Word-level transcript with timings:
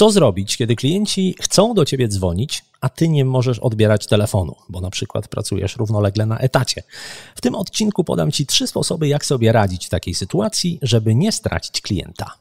Co 0.00 0.10
zrobić, 0.10 0.56
kiedy 0.56 0.76
klienci 0.76 1.34
chcą 1.40 1.74
do 1.74 1.84
ciebie 1.84 2.08
dzwonić, 2.08 2.64
a 2.80 2.88
ty 2.88 3.08
nie 3.08 3.24
możesz 3.24 3.58
odbierać 3.58 4.06
telefonu, 4.06 4.54
bo 4.68 4.80
na 4.80 4.90
przykład 4.90 5.28
pracujesz 5.28 5.76
równolegle 5.76 6.26
na 6.26 6.38
etacie? 6.38 6.82
W 7.34 7.40
tym 7.40 7.54
odcinku 7.54 8.04
podam 8.04 8.32
ci 8.32 8.46
trzy 8.46 8.66
sposoby, 8.66 9.08
jak 9.08 9.24
sobie 9.24 9.52
radzić 9.52 9.86
w 9.86 9.88
takiej 9.88 10.14
sytuacji, 10.14 10.78
żeby 10.82 11.14
nie 11.14 11.32
stracić 11.32 11.80
klienta. 11.80 12.34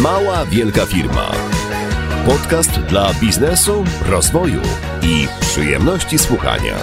Mała 0.00 0.46
Wielka 0.46 0.86
Firma. 0.86 1.32
Podcast 2.26 2.70
dla 2.70 3.14
biznesu, 3.14 3.84
rozwoju 4.06 4.60
i 5.02 5.28
przyjemności 5.40 6.18
słuchania. 6.18 6.76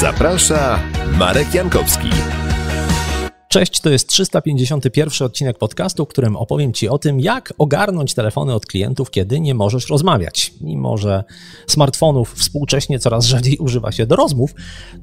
Zaprasza 0.00 0.80
Marek 1.16 1.54
Jankowski. 1.54 2.10
Cześć, 3.48 3.80
to 3.80 3.90
jest 3.90 4.08
351 4.08 5.26
odcinek 5.26 5.58
podcastu, 5.58 6.04
w 6.04 6.08
którym 6.08 6.36
opowiem 6.36 6.72
Ci 6.72 6.88
o 6.88 6.98
tym, 6.98 7.20
jak 7.20 7.54
ogarnąć 7.58 8.14
telefony 8.14 8.54
od 8.54 8.66
klientów, 8.66 9.10
kiedy 9.10 9.40
nie 9.40 9.54
możesz 9.54 9.88
rozmawiać. 9.88 10.52
Mimo, 10.60 10.96
że 10.96 11.24
smartfonów 11.66 12.34
współcześnie 12.34 12.98
coraz 12.98 13.24
rzadziej 13.24 13.56
używa 13.56 13.92
się 13.92 14.06
do 14.06 14.16
rozmów, 14.16 14.54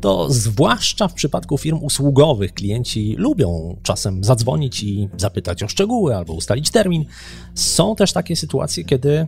to 0.02 0.32
zwłaszcza 0.32 1.08
w 1.08 1.14
przypadku 1.14 1.58
firm 1.58 1.78
usługowych 1.82 2.54
klienci 2.54 3.16
lubią 3.18 3.78
czasem 3.84 4.24
zadzwonić 4.24 4.84
i 4.84 5.10
zapytać 5.18 5.64
o 5.64 5.68
szczegóły 5.68 6.16
albo 6.16 6.34
ustalić 6.34 6.72
termin. 6.72 7.06
Są 7.56 7.96
też 7.96 8.14
takie 8.14 8.36
sytuacje, 8.36 8.84
kiedy 8.84 9.28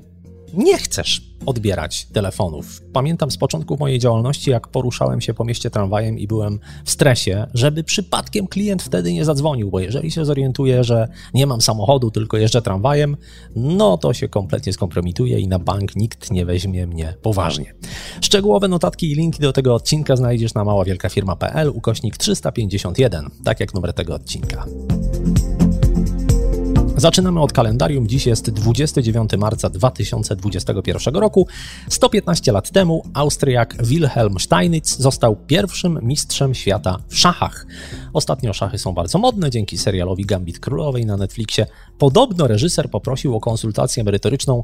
nie 0.54 0.78
chcesz 0.78 1.22
odbierać 1.46 2.08
telefonów. 2.14 2.82
Pamiętam 2.94 3.32
z 3.32 3.38
początków 3.38 3.80
mojej 3.80 4.00
działalności, 4.00 4.52
jak 4.52 4.68
poruszałem 4.68 5.22
się 5.22 5.34
po 5.34 5.46
mieście 5.46 5.70
tramwajem 5.70 6.20
i 6.20 6.28
byłem 6.28 6.60
w 6.86 6.92
stresie, 6.92 7.48
żeby 7.54 7.84
przypadkiem 7.84 8.48
klient 8.48 8.84
wtedy 8.84 9.14
nie 9.14 9.26
zadzwonił, 9.26 9.70
bo 9.70 9.80
jeżeli 9.80 10.12
się 10.12 10.26
zorientuje, 10.26 10.84
że 10.84 11.08
nie 11.34 11.48
mam 11.48 11.62
samochodu, 11.62 12.12
tylko 12.12 12.38
jeżdżę 12.38 12.62
tramwajem, 12.62 13.18
no 13.56 13.98
to 13.98 14.14
się 14.14 14.28
kompletnie 14.28 14.74
skompromituje 14.74 15.40
i 15.40 15.48
na 15.48 15.60
bank 15.60 15.96
nikt 15.96 16.32
nie 16.32 16.46
weźmie 16.46 16.88
mnie 16.88 17.14
poważnie. 17.22 17.74
Szczegółowe 18.22 18.68
notatki 18.68 19.12
i 19.12 19.16
linki 19.16 19.40
do 19.40 19.54
tego 19.54 19.76
odcinka 19.76 20.16
znajdziesz 20.16 20.54
na 20.54 20.64
maławielkafirma.pl 20.64 21.70
ukośnik 21.70 22.18
351, 22.18 23.30
tak 23.44 23.60
jak 23.60 23.74
numer 23.74 23.94
tego 23.94 24.16
odcinka. 24.16 24.66
Zaczynamy 26.98 27.42
od 27.42 27.54
kalendarium. 27.54 28.08
Dziś 28.08 28.26
jest 28.26 28.50
29 28.50 29.32
marca 29.38 29.70
2021 29.70 31.16
roku. 31.16 31.48
115 31.90 32.52
lat 32.52 32.72
temu 32.72 33.04
Austriak 33.14 33.86
Wilhelm 33.86 34.40
Steinitz 34.40 34.98
został 34.98 35.36
pierwszym 35.36 36.00
mistrzem 36.02 36.56
świata 36.56 37.00
w 37.08 37.18
szachach. 37.18 37.68
Ostatnio 38.14 38.54
szachy 38.54 38.78
są 38.78 38.94
bardzo 38.94 39.18
modne 39.18 39.50
dzięki 39.50 39.78
serialowi 39.78 40.26
Gambit 40.26 40.60
Królowej 40.60 41.06
na 41.06 41.18
Netflixie. 41.18 41.66
Podobno 41.98 42.48
reżyser 42.48 42.90
poprosił 42.90 43.36
o 43.36 43.40
konsultację 43.40 44.04
merytoryczną 44.04 44.64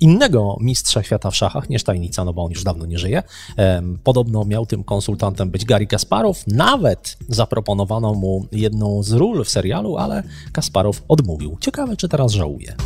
innego 0.00 0.56
mistrza 0.60 1.02
świata 1.02 1.30
w 1.30 1.36
szachach, 1.36 1.70
nie 1.70 1.78
Steinitza, 1.78 2.24
no 2.24 2.32
bo 2.32 2.44
on 2.44 2.50
już 2.50 2.64
dawno 2.64 2.86
nie 2.86 2.98
żyje. 2.98 3.22
Podobno 4.04 4.44
miał 4.44 4.66
tym 4.66 4.84
konsultantem 4.84 5.50
być 5.50 5.64
Gary 5.64 5.86
Kasparow. 5.86 6.46
Nawet 6.46 7.16
zaproponowano 7.28 8.14
mu 8.14 8.46
jedną 8.52 9.02
z 9.02 9.12
ról 9.12 9.44
w 9.44 9.50
serialu, 9.50 9.96
ale 9.96 10.22
Kasparow 10.52 11.02
odmówił. 11.08 11.56
Ciekawe, 11.74 11.96
czy 11.96 12.08
teraz 12.08 12.32
żałuje. 12.32 12.76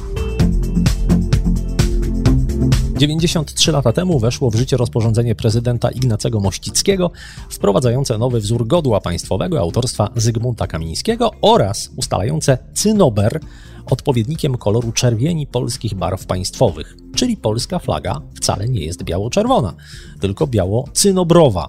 93 2.96 3.72
lata 3.72 3.92
temu 3.92 4.18
weszło 4.18 4.50
w 4.50 4.54
życie 4.54 4.76
rozporządzenie 4.76 5.34
prezydenta 5.34 5.90
Ignacego 5.90 6.40
Mościckiego 6.40 7.10
wprowadzające 7.50 8.18
nowy 8.18 8.40
wzór 8.40 8.66
godła 8.66 9.00
państwowego 9.00 9.60
autorstwa 9.60 10.08
Zygmunta 10.16 10.66
Kamińskiego 10.66 11.30
oraz 11.42 11.90
ustalające 11.96 12.58
cynober 12.74 13.40
odpowiednikiem 13.86 14.56
koloru 14.56 14.92
czerwieni 14.92 15.46
polskich 15.46 15.94
barw 15.94 16.26
państwowych, 16.26 16.96
czyli 17.16 17.36
polska 17.36 17.78
flaga 17.78 18.20
wcale 18.34 18.68
nie 18.68 18.80
jest 18.80 19.04
biało-czerwona, 19.04 19.74
tylko 20.20 20.46
biało-cynobrowa. 20.46 21.68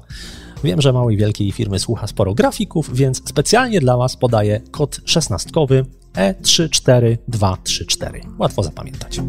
Wiem, 0.64 0.82
że 0.82 0.94
małej 0.94 1.18
wielkiej 1.18 1.52
firmy 1.52 1.80
słucha 1.80 2.08
sporo 2.08 2.34
grafików, 2.34 2.90
więc 2.94 3.30
specjalnie 3.30 3.80
dla 3.80 3.98
Was 3.98 4.16
podaję 4.18 4.62
kod 4.72 5.00
szesnastkowy 5.06 5.86
E34234. 6.14 8.22
Łatwo 8.40 8.64
zapamiętać. 8.64 9.20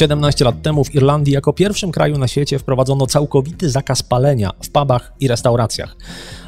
17 0.00 0.44
lat 0.44 0.62
temu 0.62 0.84
w 0.84 0.94
Irlandii 0.94 1.34
jako 1.34 1.52
pierwszym 1.52 1.92
kraju 1.92 2.18
na 2.18 2.28
świecie 2.28 2.58
wprowadzono 2.58 3.06
całkowity 3.06 3.70
zakaz 3.70 4.02
palenia 4.02 4.50
w 4.62 4.70
pubach 4.70 5.12
i 5.20 5.28
restauracjach. 5.28 5.96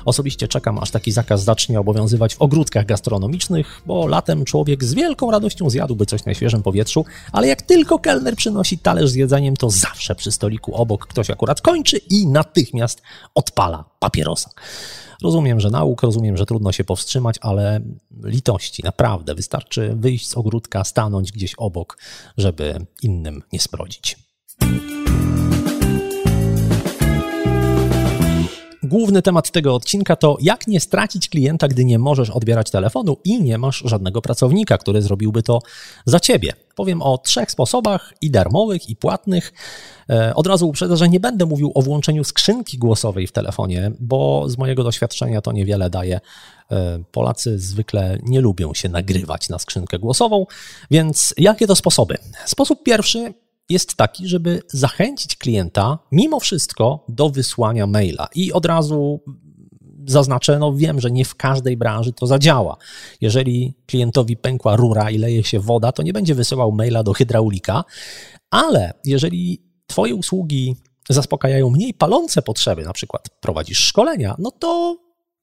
Osobiście 0.05 0.49
czekam, 0.49 0.79
aż 0.79 0.91
taki 0.91 1.13
zakaz 1.13 1.45
zacznie 1.45 1.81
obowiązywać 1.81 2.35
w 2.35 2.43
ogródkach 2.43 2.87
gastronomicznych, 2.87 3.83
bo 3.87 4.07
latem 4.07 4.45
człowiek 4.45 4.85
z 4.85 4.95
wielką 4.95 5.31
radością 5.31 5.71
zjadłby 5.71 6.07
coś 6.07 6.25
na 6.25 6.35
świeżym 6.35 6.63
powietrzu, 6.63 7.05
ale 7.33 7.49
jak 7.49 7.63
tylko 7.63 7.99
kelner 7.99 8.37
przynosi 8.37 8.79
talerz 8.79 9.11
z 9.11 9.15
jedzeniem, 9.15 9.57
to 9.57 9.71
zawsze 9.71 10.15
przy 10.15 10.33
stoliku 10.33 10.75
obok 10.75 11.07
ktoś 11.07 11.31
akurat 11.31 11.61
kończy 11.61 12.01
i 12.11 12.27
natychmiast 12.27 13.03
odpala 13.35 13.85
papierosa. 13.99 14.51
Rozumiem, 15.23 15.61
że 15.61 15.71
nauk, 15.71 16.03
rozumiem, 16.03 16.37
że 16.37 16.47
trudno 16.47 16.73
się 16.73 16.85
powstrzymać, 16.85 17.37
ale 17.41 17.81
litości, 18.25 18.83
naprawdę 18.85 19.35
wystarczy 19.35 19.95
wyjść 19.97 20.29
z 20.29 20.37
ogródka, 20.37 20.85
stanąć 20.85 21.33
gdzieś 21.33 21.55
obok, 21.55 21.99
żeby 22.37 22.87
innym 23.03 23.43
nie 23.53 23.61
sprodzić. 23.61 24.17
Główny 28.83 29.23
temat 29.23 29.51
tego 29.51 29.75
odcinka 29.75 30.17
to 30.17 30.37
jak 30.41 30.67
nie 30.67 30.81
stracić 30.81 31.29
klienta, 31.29 31.69
gdy 31.69 31.85
nie 31.85 31.99
możesz 31.99 32.31
odbierać 32.31 32.71
telefonu 32.71 33.17
i 33.25 33.43
nie 33.43 33.59
masz 33.59 33.83
żadnego 33.87 34.23
pracownika, 34.23 34.79
który 34.79 35.03
zrobiłby 35.03 35.43
to 35.43 35.59
za 36.07 36.21
ciebie. 36.21 36.53
Powiem 36.75 37.03
o 37.03 37.19
trzech 37.19 37.51
sposobach 37.51 38.13
i 38.21 38.31
darmowych, 38.31 38.89
i 38.89 38.97
płatnych. 38.97 39.53
E, 40.11 40.35
od 40.35 40.47
razu 40.47 40.69
uprzedzę, 40.69 40.97
że 40.97 41.09
nie 41.09 41.21
będę 41.21 41.47
mówił 41.47 41.73
o 41.75 41.83
włączeniu 41.83 42.25
skrzynki 42.25 42.79
głosowej 42.79 43.27
w 43.27 43.33
telefonie, 43.33 43.93
bo 44.01 44.49
z 44.49 44.59
mojego 44.59 44.85
doświadczenia 44.85 45.41
to 45.41 45.53
niewiele 45.53 45.91
daje. 45.91 46.21
E, 46.71 47.03
Polacy 47.13 47.59
zwykle 47.59 48.19
nie 48.23 48.41
lubią 48.41 48.75
się 48.75 48.89
nagrywać 48.89 49.49
na 49.49 49.59
skrzynkę 49.59 49.99
głosową, 49.99 50.47
więc 50.91 51.35
jakie 51.39 51.67
to 51.67 51.77
sposoby? 51.77 52.19
Sposób 52.47 52.83
pierwszy 52.83 53.35
jest 53.69 53.95
taki, 53.95 54.29
żeby 54.29 54.63
zachęcić 54.69 55.37
klienta 55.37 55.99
mimo 56.13 56.41
wszystko 56.41 57.05
do 57.09 57.31
wysłania 57.31 57.87
maila. 57.87 58.29
I 58.35 58.53
od 58.53 58.67
razu 58.67 59.21
zaznaczę, 60.07 60.59
no 60.59 60.75
wiem, 60.75 61.01
że 61.01 61.11
nie 61.11 61.25
w 61.25 61.35
każdej 61.35 61.77
branży 61.77 62.13
to 62.13 62.27
zadziała. 62.27 62.77
Jeżeli 63.21 63.75
klientowi 63.87 64.37
pękła 64.37 64.77
rura 64.77 65.11
i 65.11 65.19
leje 65.19 65.45
się 65.45 65.61
woda, 65.61 65.93
to 65.93 66.03
nie 66.03 66.13
będzie 66.13 66.35
wysyłał 66.35 66.73
maila 66.73 67.03
do 67.03 67.13
hydraulika, 67.13 67.85
ale 68.51 68.93
jeżeli 69.05 69.63
Twoje 69.87 70.15
usługi 70.15 70.77
zaspokajają 71.09 71.71
mniej 71.71 71.95
palące 71.95 72.43
potrzeby, 72.43 72.85
na 72.85 72.93
przykład 72.93 73.29
prowadzisz 73.41 73.79
szkolenia, 73.79 74.35
no 74.39 74.51
to 74.51 74.97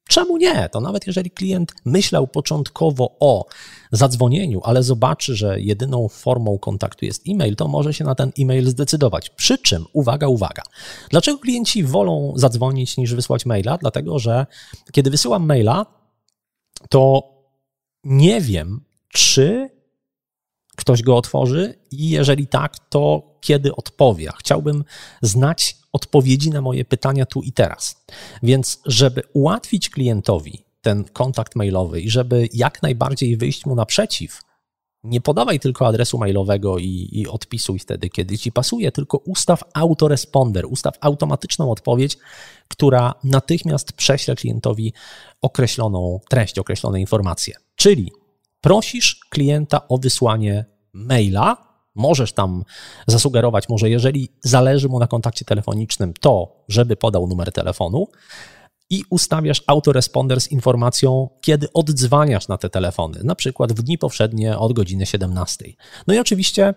Czemu 0.09 0.37
nie? 0.37 0.69
To 0.69 0.81
nawet 0.81 1.07
jeżeli 1.07 1.31
klient 1.31 1.73
myślał 1.85 2.27
początkowo 2.27 3.15
o 3.19 3.45
zadzwonieniu, 3.91 4.61
ale 4.63 4.83
zobaczy, 4.83 5.35
że 5.35 5.61
jedyną 5.61 6.07
formą 6.07 6.57
kontaktu 6.59 7.05
jest 7.05 7.23
e-mail, 7.27 7.55
to 7.55 7.67
może 7.67 7.93
się 7.93 8.03
na 8.03 8.15
ten 8.15 8.31
e-mail 8.39 8.69
zdecydować. 8.69 9.29
Przy 9.29 9.57
czym, 9.57 9.85
uwaga, 9.93 10.27
uwaga, 10.27 10.63
dlaczego 11.09 11.37
klienci 11.37 11.83
wolą 11.83 12.33
zadzwonić 12.35 12.97
niż 12.97 13.15
wysłać 13.15 13.45
maila? 13.45 13.77
Dlatego, 13.77 14.19
że 14.19 14.45
kiedy 14.91 15.09
wysyłam 15.09 15.45
maila, 15.45 15.85
to 16.89 17.23
nie 18.03 18.41
wiem, 18.41 18.81
czy 19.07 19.69
ktoś 20.75 21.01
go 21.01 21.17
otworzy 21.17 21.73
i 21.91 22.09
jeżeli 22.09 22.47
tak, 22.47 22.89
to 22.89 23.23
kiedy 23.41 23.75
odpowie. 23.75 24.29
Chciałbym 24.39 24.83
znać 25.21 25.77
odpowiedzi 25.91 26.49
na 26.49 26.61
moje 26.61 26.85
pytania 26.85 27.25
tu 27.25 27.41
i 27.41 27.51
teraz. 27.51 28.05
Więc, 28.43 28.81
żeby 28.85 29.23
ułatwić 29.33 29.89
klientowi 29.89 30.68
ten 30.81 31.03
kontakt 31.03 31.55
mailowy 31.55 32.01
i 32.01 32.09
żeby 32.09 32.49
jak 32.53 32.81
najbardziej 32.81 33.37
wyjść 33.37 33.65
mu 33.65 33.75
naprzeciw, 33.75 34.41
nie 35.03 35.21
podawaj 35.21 35.59
tylko 35.59 35.87
adresu 35.87 36.17
mailowego 36.17 36.77
i, 36.77 37.09
i 37.11 37.27
odpisuj 37.27 37.79
wtedy, 37.79 38.09
kiedy 38.09 38.37
ci 38.37 38.51
pasuje, 38.51 38.91
tylko 38.91 39.17
ustaw 39.17 39.63
autoresponder, 39.73 40.65
ustaw 40.65 40.93
automatyczną 41.01 41.71
odpowiedź, 41.71 42.17
która 42.67 43.13
natychmiast 43.23 43.93
prześle 43.93 44.35
klientowi 44.35 44.93
określoną 45.41 46.19
treść, 46.29 46.59
określone 46.59 46.99
informacje. 46.99 47.55
Czyli 47.75 48.11
prosisz 48.61 49.19
klienta 49.29 49.87
o 49.87 49.97
wysłanie 49.97 50.65
maila, 50.93 51.69
Możesz 51.95 52.33
tam 52.33 52.63
zasugerować, 53.07 53.69
może 53.69 53.89
jeżeli 53.89 54.29
zależy 54.41 54.89
mu 54.89 54.99
na 54.99 55.07
kontakcie 55.07 55.45
telefonicznym, 55.45 56.13
to 56.19 56.63
żeby 56.67 56.95
podał 56.95 57.27
numer 57.27 57.51
telefonu 57.51 58.07
i 58.89 59.03
ustawiasz 59.09 59.63
autoresponder 59.67 60.41
z 60.41 60.51
informacją, 60.51 61.29
kiedy 61.41 61.73
oddzwaniasz 61.73 62.47
na 62.47 62.57
te 62.57 62.69
telefony, 62.69 63.19
na 63.23 63.35
przykład 63.35 63.73
w 63.73 63.81
dni 63.81 63.97
powszednie 63.97 64.57
od 64.57 64.73
godziny 64.73 65.05
17. 65.05 65.65
No 66.07 66.13
i 66.13 66.19
oczywiście, 66.19 66.73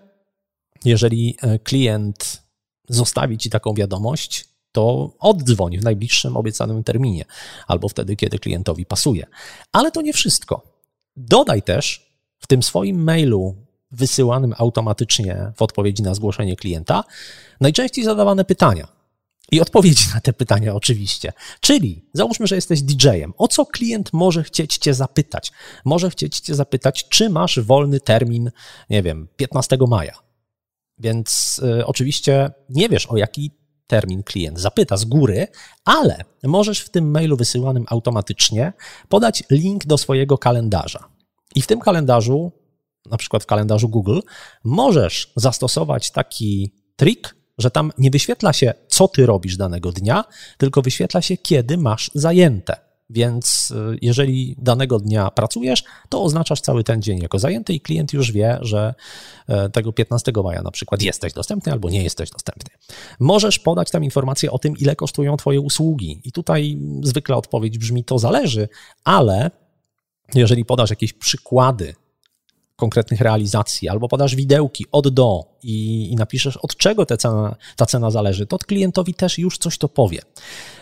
jeżeli 0.85 1.37
e, 1.43 1.59
klient 1.59 2.43
zostawi 2.89 3.39
ci 3.39 3.51
taką 3.51 3.75
wiadomość, 3.75 4.49
to 4.73 5.15
oddzwoń 5.19 5.79
w 5.79 5.85
najbliższym 5.85 6.37
obiecanym 6.37 6.85
terminie 6.85 7.25
albo 7.67 7.89
wtedy, 7.89 8.17
kiedy 8.17 8.39
klientowi 8.39 8.87
pasuje. 8.87 9.27
Ale 9.73 9.91
to 9.91 10.03
nie 10.03 10.13
wszystko. 10.13 10.63
dodaj 11.17 11.63
też 11.63 12.13
w 12.39 12.47
tym 12.47 12.63
swoim 12.63 13.03
mailu 13.05 13.57
wysyłanym 13.91 14.55
automatycznie 14.59 15.53
w 15.57 15.63
odpowiedzi 15.63 16.03
na 16.03 16.15
zgłoszenie 16.15 16.57
klienta 16.57 17.05
najczęściej 17.61 18.05
zadawane 18.05 18.45
pytania. 18.45 19.02
I 19.53 19.61
odpowiedzi 19.61 20.05
na 20.15 20.21
te 20.21 20.33
pytania 20.33 20.75
oczywiście. 20.75 21.33
Czyli 21.61 22.05
załóżmy, 22.13 22.47
że 22.47 22.55
jesteś 22.55 22.83
DJ-em. 22.83 23.33
O 23.37 23.49
co 23.49 23.67
klient 23.67 24.13
może 24.13 24.43
chcieć 24.43 24.79
Cię 24.79 24.95
zapytać? 24.95 25.53
Może 25.85 26.11
chcieć 26.11 26.41
Cię 26.41 26.55
zapytać, 26.55 27.09
czy 27.09 27.31
masz 27.31 27.61
wolny 27.61 28.01
termin, 28.01 28.51
nie 28.91 29.03
wiem, 29.03 29.29
15 29.37 29.79
maja. 29.89 30.19
Więc 30.99 31.61
y, 31.81 31.87
oczywiście 31.87 32.51
nie 32.69 32.89
wiesz, 32.89 33.07
o 33.07 33.17
jaki 33.17 33.51
termin 33.87 34.23
klient 34.23 34.61
zapyta 34.61 34.97
z 34.97 35.05
góry, 35.05 35.47
ale 35.85 36.25
możesz 36.43 36.81
w 36.81 36.91
tym 36.91 37.11
mailu 37.11 37.37
wysyłanym 37.37 37.85
automatycznie 37.89 38.73
podać 39.09 39.45
link 39.51 39.87
do 39.87 39.99
swojego 39.99 40.39
kalendarza. 40.39 41.09
I 41.55 41.63
w 41.63 41.67
tym 41.67 41.81
kalendarzu, 41.81 42.53
na 43.11 43.17
przykład 43.17 43.43
w 43.43 43.47
kalendarzu 43.47 43.89
Google, 43.89 44.21
możesz 44.65 45.33
zastosować 45.37 46.11
taki 46.11 46.75
trik, 46.97 47.37
że 47.59 47.71
tam 47.71 47.93
nie 47.99 48.11
wyświetla 48.11 48.53
się, 48.53 48.75
co 48.93 49.09
ty 49.09 49.27
robisz 49.27 49.57
danego 49.57 49.93
dnia, 49.93 50.25
tylko 50.59 50.83
wyświetla 50.83 51.23
się, 51.23 51.37
kiedy 51.37 51.79
masz 51.79 52.11
zajęte. 52.15 52.77
Więc 53.11 53.71
y, 53.71 53.99
jeżeli 54.03 54.57
danego 54.59 54.99
dnia 54.99 55.31
pracujesz, 55.31 55.85
to 56.09 56.23
oznaczasz 56.23 56.61
cały 56.61 56.85
ten 56.85 57.03
dzień 57.03 57.23
jako 57.23 57.39
zajęty 57.39 57.73
i 57.73 57.81
klient 57.81 58.13
już 58.13 58.33
wie, 58.33 58.59
że 58.61 58.95
e, 59.49 59.71
tego 59.71 59.93
15 59.93 60.33
maja 60.45 60.63
na 60.63 60.71
przykład 60.71 61.03
jesteś 61.03 61.33
dostępny 61.33 61.73
albo 61.73 61.91
nie 61.91 62.03
jesteś 62.03 62.31
dostępny. 62.31 62.71
Możesz 63.21 63.59
podać 63.59 63.91
tam 63.91 64.05
informację 64.05 64.51
o 64.51 64.59
tym, 64.59 64.77
ile 64.79 64.97
kosztują 64.97 65.37
Twoje 65.37 65.61
usługi. 65.61 66.21
I 66.25 66.33
tutaj 66.33 66.79
zwykle 67.03 67.37
odpowiedź 67.37 67.79
brzmi: 67.79 68.05
to 68.05 68.19
zależy, 68.19 68.69
ale 69.05 69.51
jeżeli 70.35 70.65
podasz 70.65 70.91
jakieś 70.91 71.13
przykłady 71.13 71.95
konkretnych 72.77 73.21
realizacji, 73.21 73.89
albo 73.89 74.09
podasz 74.09 74.37
widełki 74.37 74.87
od 74.93 75.09
do 75.09 75.45
i, 75.63 76.09
i 76.13 76.17
napiszesz, 76.17 76.57
od 76.57 76.77
czego 76.77 77.07
ta 77.07 77.17
cena, 77.17 77.57
ta 77.77 77.87
cena 77.87 78.11
zależy, 78.11 78.47
to 78.47 78.59
klientowi 78.59 79.15
też 79.15 79.39
już 79.39 79.59
coś 79.59 79.79
to 79.79 79.89
powie. 79.89 80.19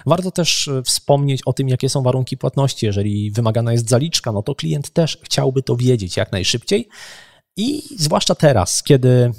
Warto 0.06 0.30
też 0.30 0.68
e, 0.68 0.82
wspomnieć 0.82 1.40
o 1.46 1.52
tym, 1.52 1.68
jakie 1.68 1.88
są 1.88 2.02
warunki 2.02 2.36
płatności. 2.36 2.86
Jeżeli 2.86 3.30
wymagana 3.30 3.72
jest 3.72 3.88
zaliczka, 3.88 4.32
no 4.32 4.42
to 4.42 4.54
klient 4.54 4.90
też 4.90 5.18
chciałby 5.22 5.62
to 5.62 5.76
wiedzieć 5.76 6.16
jak 6.16 6.32
najszybciej. 6.32 6.88
I 7.56 7.82
zwłaszcza 7.98 8.34
teraz, 8.34 8.82
kiedy 8.82 9.32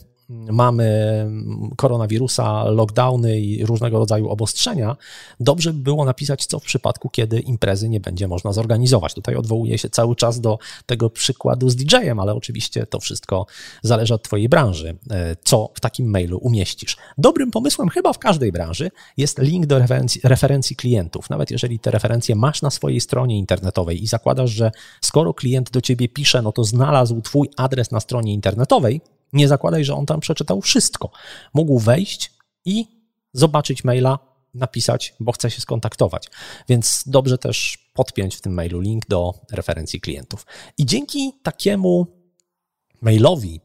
mamy 0.52 1.28
koronawirusa, 1.76 2.64
lockdowny 2.64 3.40
i 3.40 3.66
różnego 3.66 4.00
rodzaju 4.00 4.30
obostrzenia, 4.30 4.98
dobrze 5.40 5.74
by 5.74 5.80
było 5.80 6.06
napisać, 6.06 6.46
co 6.46 6.60
w 6.60 6.64
przypadku, 6.64 7.10
kiedy 7.10 7.40
imprezy 7.40 7.90
nie 7.90 8.00
będzie 8.00 8.28
można 8.28 8.54
zorganizować. 8.54 9.14
Tutaj 9.14 9.36
odwołuję 9.36 9.78
się 9.78 9.90
cały 9.90 10.16
czas 10.16 10.40
do 10.40 10.60
tego 10.86 11.10
przykładu 11.10 11.70
z 11.70 11.76
DJ-em, 11.76 12.20
ale 12.20 12.34
oczywiście 12.34 12.86
to 12.86 13.00
wszystko 13.00 13.46
zależy 13.82 14.14
od 14.14 14.24
Twojej 14.24 14.50
branży, 14.50 14.98
e, 15.10 15.36
co 15.44 15.70
w 15.74 15.80
takim 15.80 16.10
mailu 16.10 16.38
umieścisz. 16.38 16.98
Dobrym 17.18 17.52
pomysłem 17.52 17.90
chyba 17.90 18.14
w 18.14 18.20
każdej 18.20 18.52
branży 18.52 18.92
jest 19.18 19.40
link 19.40 19.66
do 19.66 19.80
referencji, 19.80 20.22
referencji 20.24 20.76
klientów. 20.76 21.30
Nawet 21.30 21.52
jeżeli 21.52 21.80
te 21.80 21.92
referencje 21.92 22.36
masz 22.36 22.62
na 22.62 22.70
swojej 22.70 23.02
stronie 23.02 23.38
internetowej 23.38 24.04
i 24.04 24.08
zakładasz, 24.08 24.52
że 24.52 24.72
skoro 25.02 25.34
klient 25.34 25.72
do 25.72 25.82
Ciebie 25.82 26.10
pisze, 26.10 26.42
no 26.42 26.52
to 26.52 26.64
znalazł 26.64 27.22
Twój 27.22 27.50
adres 27.58 27.92
na 27.92 28.00
stronie 28.00 28.34
internetowej, 28.34 29.02
nie 29.34 29.48
zakładaj, 29.48 29.86
że 29.86 29.96
on 29.96 30.06
tam 30.06 30.20
przeczytał 30.20 30.62
wszystko. 30.62 31.12
Mógł 31.54 31.80
wejść 31.80 32.34
i 32.66 32.86
zobaczyć 33.34 33.84
maila, 33.84 34.20
napisać, 34.54 35.14
bo 35.20 35.32
chce 35.32 35.52
się 35.52 35.62
skontaktować. 35.62 36.28
Więc 36.70 37.04
dobrze 37.06 37.38
też 37.38 37.78
podpiąć 37.94 38.36
w 38.36 38.42
tym 38.42 38.54
mailu 38.54 38.80
link 38.80 39.06
do 39.08 39.34
referencji 39.52 40.02
klientów. 40.02 40.46
I 40.78 40.86
dzięki 40.86 41.34
takiemu 41.44 42.08
mailowi, 43.02 43.62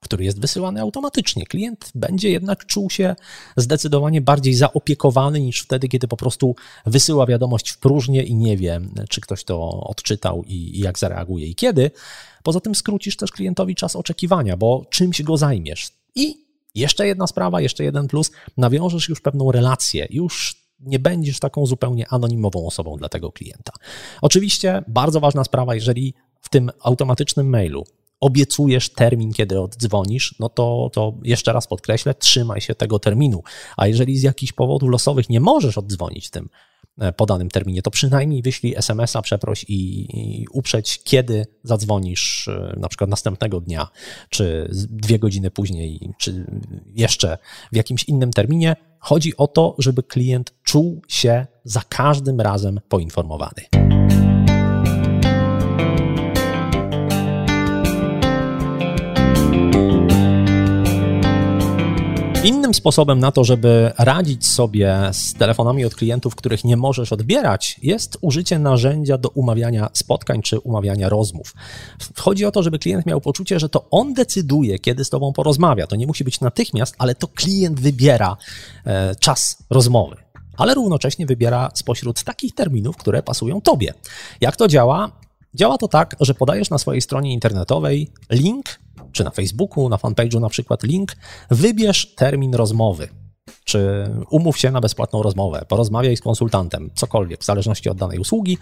który 0.00 0.24
jest 0.24 0.40
wysyłany 0.40 0.80
automatycznie, 0.80 1.46
klient 1.46 1.90
będzie 1.94 2.30
jednak 2.30 2.66
czuł 2.66 2.90
się 2.90 3.16
zdecydowanie 3.56 4.20
bardziej 4.20 4.54
zaopiekowany 4.54 5.40
niż 5.40 5.60
wtedy, 5.60 5.88
kiedy 5.88 6.08
po 6.08 6.16
prostu 6.16 6.56
wysyła 6.86 7.26
wiadomość 7.26 7.70
w 7.70 7.78
próżnię 7.78 8.22
i 8.22 8.34
nie 8.34 8.56
wie, 8.56 8.80
czy 9.08 9.20
ktoś 9.20 9.44
to 9.44 9.70
odczytał 9.70 10.44
i, 10.46 10.78
jak 10.78 10.98
zareaguje 10.98 11.46
i 11.46 11.54
kiedy. 11.54 11.90
Poza 12.42 12.60
tym 12.60 12.74
skrócisz 12.74 13.16
też 13.16 13.32
klientowi 13.32 13.74
czas 13.74 13.96
oczekiwania, 13.96 14.56
bo 14.56 14.84
czymś 14.90 15.22
go 15.22 15.36
zajmiesz. 15.36 15.90
I 16.14 16.48
jeszcze 16.74 17.06
jedna 17.06 17.26
sprawa, 17.26 17.60
jeszcze 17.60 17.84
jeden 17.84 18.08
plus, 18.08 18.30
nawiążesz 18.56 19.08
już 19.08 19.20
pewną 19.20 19.52
relację, 19.52 20.06
już 20.10 20.56
nie 20.80 20.98
będziesz 20.98 21.40
taką 21.40 21.66
zupełnie 21.66 22.08
anonimową 22.08 22.66
osobą 22.66 22.96
dla 22.96 23.08
tego 23.08 23.32
klienta. 23.32 23.72
Oczywiście 24.22 24.82
bardzo 24.88 25.20
ważna 25.20 25.44
sprawa, 25.44 25.74
jeżeli 25.74 26.14
w 26.40 26.48
tym 26.48 26.70
automatycznym 26.82 27.48
mailu 27.48 27.84
obiecujesz 28.20 28.90
termin, 28.90 29.32
kiedy 29.32 29.60
oddzwonisz, 29.60 30.34
no 30.40 30.48
to, 30.48 30.90
to 30.92 31.14
jeszcze 31.22 31.52
raz 31.52 31.66
podkreślę, 31.66 32.14
trzymaj 32.14 32.60
się 32.60 32.74
tego 32.74 32.98
terminu. 32.98 33.42
A 33.76 33.86
jeżeli 33.86 34.18
z 34.18 34.22
jakichś 34.22 34.52
powodów 34.52 34.90
losowych 34.90 35.28
nie 35.28 35.40
możesz 35.40 35.78
oddzwonić 35.78 36.26
w 36.26 36.30
tym 36.30 36.48
E, 36.98 37.12
podanym 37.12 37.48
terminie, 37.50 37.82
to 37.82 37.90
przynajmniej 37.90 38.42
wyślij 38.42 38.74
SMS-a, 38.76 39.22
przeproś 39.22 39.64
i, 39.68 40.06
i 40.18 40.46
uprzeć, 40.52 41.00
kiedy 41.04 41.46
zadzwonisz, 41.62 42.48
e, 42.48 42.76
na 42.80 42.88
przykład 42.88 43.10
następnego 43.10 43.60
dnia, 43.60 43.88
czy 44.28 44.70
dwie 44.90 45.18
godziny 45.18 45.50
później, 45.50 46.10
czy 46.18 46.46
jeszcze 46.94 47.38
w 47.72 47.76
jakimś 47.76 48.04
innym 48.04 48.30
terminie. 48.30 48.76
Chodzi 49.00 49.36
o 49.36 49.46
to, 49.46 49.74
żeby 49.78 50.02
klient 50.02 50.54
czuł 50.62 51.02
się 51.08 51.46
za 51.64 51.82
każdym 51.88 52.40
razem 52.40 52.80
poinformowany. 52.88 53.97
Innym 62.44 62.74
sposobem 62.74 63.18
na 63.18 63.32
to, 63.32 63.44
żeby 63.44 63.92
radzić 63.98 64.48
sobie 64.48 64.96
z 65.12 65.34
telefonami 65.34 65.84
od 65.84 65.94
klientów, 65.94 66.36
których 66.36 66.64
nie 66.64 66.76
możesz 66.76 67.12
odbierać, 67.12 67.80
jest 67.82 68.18
użycie 68.20 68.58
narzędzia 68.58 69.18
do 69.18 69.28
umawiania 69.28 69.90
spotkań 69.92 70.42
czy 70.42 70.58
umawiania 70.58 71.08
rozmów. 71.08 71.54
Chodzi 72.16 72.44
o 72.44 72.50
to, 72.50 72.62
żeby 72.62 72.78
klient 72.78 73.06
miał 73.06 73.20
poczucie, 73.20 73.60
że 73.60 73.68
to 73.68 73.86
on 73.90 74.14
decyduje, 74.14 74.78
kiedy 74.78 75.04
z 75.04 75.10
tobą 75.10 75.32
porozmawia. 75.32 75.86
To 75.86 75.96
nie 75.96 76.06
musi 76.06 76.24
być 76.24 76.40
natychmiast, 76.40 76.94
ale 76.98 77.14
to 77.14 77.28
klient 77.28 77.80
wybiera 77.80 78.36
e, 78.86 79.14
czas 79.14 79.58
rozmowy 79.70 80.16
ale 80.58 80.74
równocześnie 80.74 81.26
wybiera 81.26 81.70
spośród 81.74 82.22
takich 82.22 82.54
terminów, 82.54 82.96
które 82.96 83.22
pasują 83.22 83.60
Tobie. 83.60 83.94
Jak 84.40 84.56
to 84.56 84.68
działa? 84.68 85.10
Działa 85.54 85.78
to 85.78 85.88
tak, 85.88 86.16
że 86.20 86.34
podajesz 86.34 86.70
na 86.70 86.78
swojej 86.78 87.00
stronie 87.00 87.32
internetowej 87.32 88.10
link 88.30 88.64
czy 89.12 89.24
na 89.24 89.30
Facebooku, 89.30 89.88
na 89.88 89.96
fanpage'u 89.96 90.40
na 90.40 90.48
przykład 90.48 90.82
link, 90.82 91.16
wybierz 91.50 92.14
termin 92.14 92.54
rozmowy, 92.54 93.08
czy 93.64 94.10
umów 94.30 94.58
się 94.58 94.70
na 94.70 94.80
bezpłatną 94.80 95.22
rozmowę, 95.22 95.64
porozmawiaj 95.68 96.16
z 96.16 96.20
konsultantem, 96.20 96.90
cokolwiek, 96.94 97.40
w 97.40 97.44
zależności 97.44 97.88
od 97.88 97.98
danej 97.98 98.18
usługi, 98.18 98.58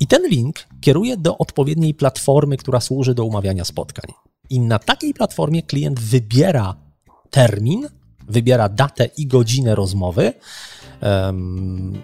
i 0.00 0.06
ten 0.06 0.28
link 0.28 0.56
kieruje 0.80 1.16
do 1.16 1.38
odpowiedniej 1.38 1.94
platformy, 1.94 2.56
która 2.56 2.80
służy 2.80 3.14
do 3.14 3.24
umawiania 3.24 3.64
spotkań. 3.64 4.14
I 4.50 4.60
na 4.60 4.78
takiej 4.78 5.14
platformie 5.14 5.62
klient 5.62 6.00
wybiera 6.00 6.74
termin, 7.30 7.88
wybiera 8.28 8.68
datę 8.68 9.08
i 9.16 9.26
godzinę 9.26 9.74
rozmowy. 9.74 10.32
Um, 11.02 12.02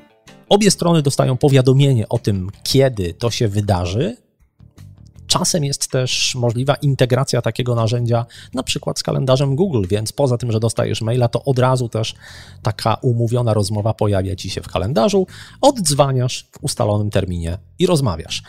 obie 0.49 0.71
strony 0.71 1.02
dostają 1.02 1.37
powiadomienie 1.37 2.09
o 2.09 2.18
tym, 2.18 2.50
kiedy 2.62 3.14
to 3.14 3.30
się 3.30 3.49
wydarzy, 3.49 4.16
Czasem 5.28 5.64
jest 5.64 5.90
też 5.90 6.35
możliwa 6.35 6.75
integracja 6.75 7.42
takiego 7.42 7.75
narzędzia, 7.75 8.26
na 8.54 8.62
przykład 8.62 8.99
z 8.99 9.02
kalendarzem 9.02 9.56
Google, 9.56 9.85
więc 9.88 10.12
poza 10.12 10.38
tym, 10.38 10.52
że 10.52 10.61
dostajesz 10.61 11.02
maila, 11.02 11.28
to 11.28 11.44
od 11.44 11.58
razu 11.58 11.88
też 11.88 12.14
taka 12.62 12.94
umówiona 12.94 13.54
rozmowa 13.54 13.94
pojawia 13.94 14.37
ci 14.37 14.50
się 14.50 14.61
w 14.61 14.68
kalendarzu, 14.68 15.26
oddzwaniasz 15.61 16.47
w 16.52 16.64
ustalonym 16.64 17.11
terminie 17.11 17.58
i 17.78 17.87
rozmawiasz. 17.87 18.42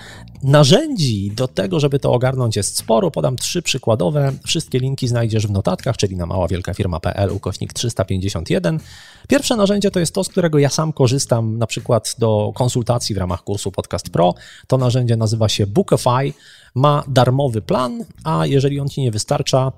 Narzędzi 0.43 1.31
do 1.31 1.47
tego, 1.47 1.79
żeby 1.79 1.99
to 1.99 2.13
ogarnąć 2.13 2.55
jest 2.55 2.77
sporo. 2.77 3.11
Podam 3.11 3.35
trzy 3.35 3.61
przykładowe. 3.61 4.33
Wszystkie 4.45 4.79
linki 4.79 5.07
znajdziesz 5.07 5.47
w 5.47 5.51
notatkach, 5.51 5.97
czyli 5.97 6.15
na 6.15 6.25
maławielkafirma.pl 6.25 7.31
ukośnik 7.31 7.73
351. 7.73 8.79
Pierwsze 9.27 9.55
narzędzie 9.55 9.91
to 9.91 9.99
jest 9.99 10.13
to, 10.13 10.23
z 10.23 10.29
którego 10.29 10.59
ja 10.59 10.69
sam 10.69 10.93
korzystam 10.93 11.57
na 11.57 11.67
przykład 11.67 12.15
do 12.19 12.51
konsultacji 12.55 13.15
w 13.15 13.17
ramach 13.17 13.43
kursu 13.43 13.71
Podcast 13.71 14.09
Pro. 14.09 14.33
To 14.67 14.77
narzędzie 14.77 15.17
nazywa 15.17 15.49
się 15.49 15.67
Bookify 15.67 16.33
ma 16.75 17.03
darmowy 17.07 17.61
plan, 17.61 18.05
a 18.23 18.45
jeżeli 18.45 18.79
on 18.79 18.89
ci 18.89 19.01
nie 19.01 19.11
wystarcza, 19.11 19.71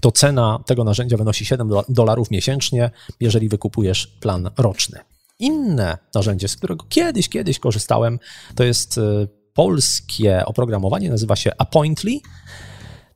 to 0.00 0.12
cena 0.12 0.58
tego 0.66 0.84
narzędzia 0.84 1.16
wynosi 1.16 1.44
7 1.44 1.70
dolarów 1.88 2.30
miesięcznie, 2.30 2.90
jeżeli 3.20 3.48
wykupujesz 3.48 4.06
plan 4.06 4.50
roczny. 4.58 4.98
Inne 5.38 5.98
narzędzie, 6.14 6.48
z 6.48 6.56
którego 6.56 6.84
kiedyś, 6.88 7.28
kiedyś 7.28 7.58
korzystałem, 7.58 8.18
to 8.54 8.64
jest 8.64 8.98
y, 8.98 9.28
polskie 9.54 10.44
oprogramowanie, 10.46 11.10
nazywa 11.10 11.36
się 11.36 11.52
Appointly. 11.58 12.20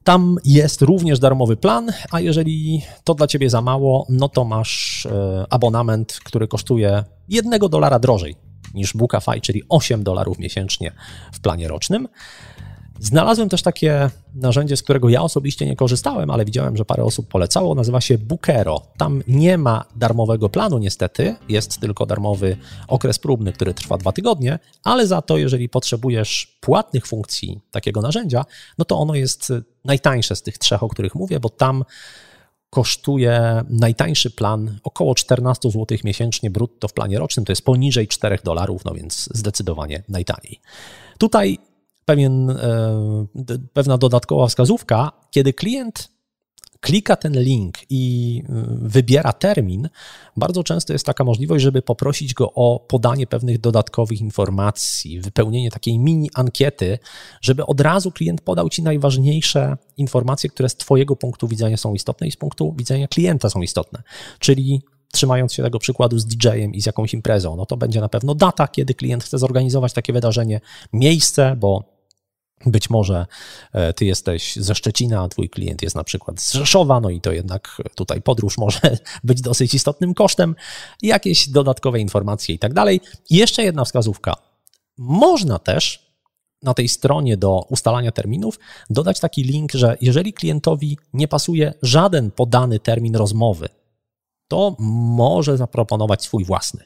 Tam 0.05 0.37
jest 0.45 0.83
również 0.83 1.19
darmowy 1.19 1.57
plan, 1.57 1.93
a 2.11 2.21
jeżeli 2.21 2.83
to 3.05 3.14
dla 3.14 3.26
ciebie 3.26 3.50
za 3.50 3.62
mało, 3.62 4.07
no 4.09 4.28
to 4.28 4.45
masz 4.45 5.07
y, 5.07 5.11
abonament, 5.50 6.21
który 6.25 6.49
kosztuje 6.49 7.05
1 7.28 7.61
dolara 7.71 7.99
drożej 7.99 8.37
niż 8.75 8.97
Bookify, 8.97 9.40
czyli 9.40 9.62
8 9.69 10.02
dolarów 10.02 10.38
miesięcznie 10.38 10.93
w 11.33 11.40
planie 11.40 11.69
rocznym. 11.69 12.09
Znalazłem 13.00 13.49
też 13.49 13.62
takie 13.62 14.11
narzędzie, 14.35 14.76
z 14.76 14.83
którego 14.83 15.09
ja 15.09 15.23
osobiście 15.23 15.67
nie 15.67 15.76
korzystałem, 15.76 16.31
ale 16.31 16.45
widziałem, 16.45 16.76
że 16.76 16.85
parę 16.85 17.05
osób 17.05 17.28
polecało. 17.28 17.75
Nazywa 17.75 18.00
się 18.00 18.19
Bookero. 18.19 18.83
Tam 18.97 19.23
nie 19.28 19.59
ma 19.59 19.85
darmowego 19.97 20.49
planu, 20.49 20.78
niestety. 20.78 21.37
Jest 21.49 21.81
tylko 21.81 22.07
darmowy 22.07 22.57
okres 22.88 23.19
próbny, 23.19 23.52
który 23.52 23.75
trwa 23.75 23.99
dwa 23.99 24.12
tygodnie, 24.12 24.59
ale 24.85 25.07
za 25.07 25.23
to, 25.23 25.38
jeżeli 25.38 25.69
potrzebujesz 25.69 26.59
płatnych 26.61 27.07
funkcji 27.07 27.61
takiego 27.71 28.00
narzędzia, 28.00 28.45
no 28.78 28.85
to 28.85 28.99
ono 28.99 29.14
jest 29.14 29.52
najtańsze 29.85 30.37
z 30.37 30.43
tych 30.43 30.59
trzech, 30.59 30.83
o 30.83 30.88
których 30.88 31.14
mówię, 31.14 31.40
bo 31.40 31.49
tam 31.49 31.85
kosztuje 32.71 33.62
najtańszy 33.69 34.31
plan 34.31 34.78
około 34.85 35.14
14 35.14 35.71
zł 35.71 35.99
miesięcznie 36.05 36.50
brutto 36.50 36.88
w 36.88 36.93
planie 36.93 37.19
rocznym, 37.19 37.47
to 37.47 37.52
jest 37.52 37.64
poniżej 37.64 38.09
4 38.09 38.38
dolarów, 38.45 38.85
no 38.85 38.95
więc 38.95 39.28
zdecydowanie 39.35 40.02
najtaniej. 40.09 40.61
Tutaj 41.19 41.59
pewien, 42.08 42.50
e, 42.50 42.56
pewna 43.72 43.98
dodatkowa 43.98 44.46
wskazówka, 44.46 45.12
kiedy 45.30 45.52
klient 45.52 46.08
klika 46.80 47.16
ten 47.16 47.40
link 47.40 47.74
i 47.90 48.42
e, 48.48 48.52
wybiera 48.80 49.32
termin, 49.32 49.88
bardzo 50.36 50.64
często 50.64 50.92
jest 50.92 51.06
taka 51.06 51.24
możliwość, 51.24 51.64
żeby 51.64 51.82
poprosić 51.82 52.34
go 52.34 52.52
o 52.52 52.80
podanie 52.88 53.26
pewnych 53.26 53.60
dodatkowych 53.60 54.20
informacji, 54.20 55.20
wypełnienie 55.20 55.70
takiej 55.70 55.98
mini 55.98 56.30
ankiety, 56.34 56.98
żeby 57.40 57.66
od 57.66 57.80
razu 57.80 58.12
klient 58.12 58.40
podał 58.40 58.68
ci 58.68 58.82
najważniejsze 58.82 59.76
informacje, 59.96 60.50
które 60.50 60.68
z 60.68 60.76
Twojego 60.76 61.16
punktu 61.16 61.48
widzenia 61.48 61.76
są 61.76 61.94
istotne 61.94 62.26
i 62.26 62.32
z 62.32 62.36
punktu 62.36 62.74
widzenia 62.78 63.08
klienta 63.08 63.50
są 63.50 63.62
istotne. 63.62 64.02
Czyli 64.38 64.82
trzymając 65.12 65.52
się 65.52 65.62
tego 65.62 65.78
przykładu 65.78 66.18
z 66.18 66.26
DJ-em 66.26 66.74
i 66.74 66.82
z 66.82 66.86
jakąś 66.86 67.14
imprezą, 67.14 67.56
no 67.56 67.66
to 67.66 67.76
będzie 67.76 68.00
na 68.00 68.08
pewno 68.08 68.34
data, 68.34 68.68
kiedy 68.68 68.94
klient 68.94 69.24
chce 69.24 69.38
zorganizować 69.38 69.92
takie 69.92 70.12
wydarzenie, 70.12 70.60
miejsce, 70.92 71.56
bo 71.56 71.98
być 72.66 72.90
może 72.90 73.26
e, 73.72 73.92
ty 73.92 74.04
jesteś 74.04 74.56
ze 74.56 74.74
Szczecina, 74.74 75.22
a 75.22 75.28
twój 75.28 75.50
klient 75.50 75.82
jest 75.82 75.96
na 75.96 76.04
przykład 76.04 76.40
z 76.40 76.52
Rzeszowa, 76.52 77.00
no 77.00 77.10
i 77.10 77.20
to 77.20 77.32
jednak 77.32 77.82
tutaj 77.94 78.22
podróż 78.22 78.58
może 78.58 78.80
być 79.24 79.40
dosyć 79.40 79.74
istotnym 79.74 80.14
kosztem, 80.14 80.54
jakieś 81.02 81.48
dodatkowe 81.48 82.00
informacje 82.00 82.54
i 82.54 82.58
tak 82.58 82.74
dalej. 82.74 83.00
Jeszcze 83.30 83.62
jedna 83.62 83.84
wskazówka. 83.84 84.34
Można 84.98 85.58
też 85.58 86.08
na 86.62 86.74
tej 86.74 86.88
stronie 86.88 87.36
do 87.36 87.60
ustalania 87.68 88.12
terminów 88.12 88.58
dodać 88.90 89.20
taki 89.20 89.42
link, 89.42 89.72
że 89.72 89.96
jeżeli 90.00 90.32
klientowi 90.32 90.98
nie 91.12 91.28
pasuje 91.28 91.74
żaden 91.82 92.30
podany 92.30 92.80
termin 92.80 93.16
rozmowy, 93.16 93.68
to 94.48 94.76
może 94.78 95.56
zaproponować 95.56 96.22
swój 96.22 96.44
własny. 96.44 96.84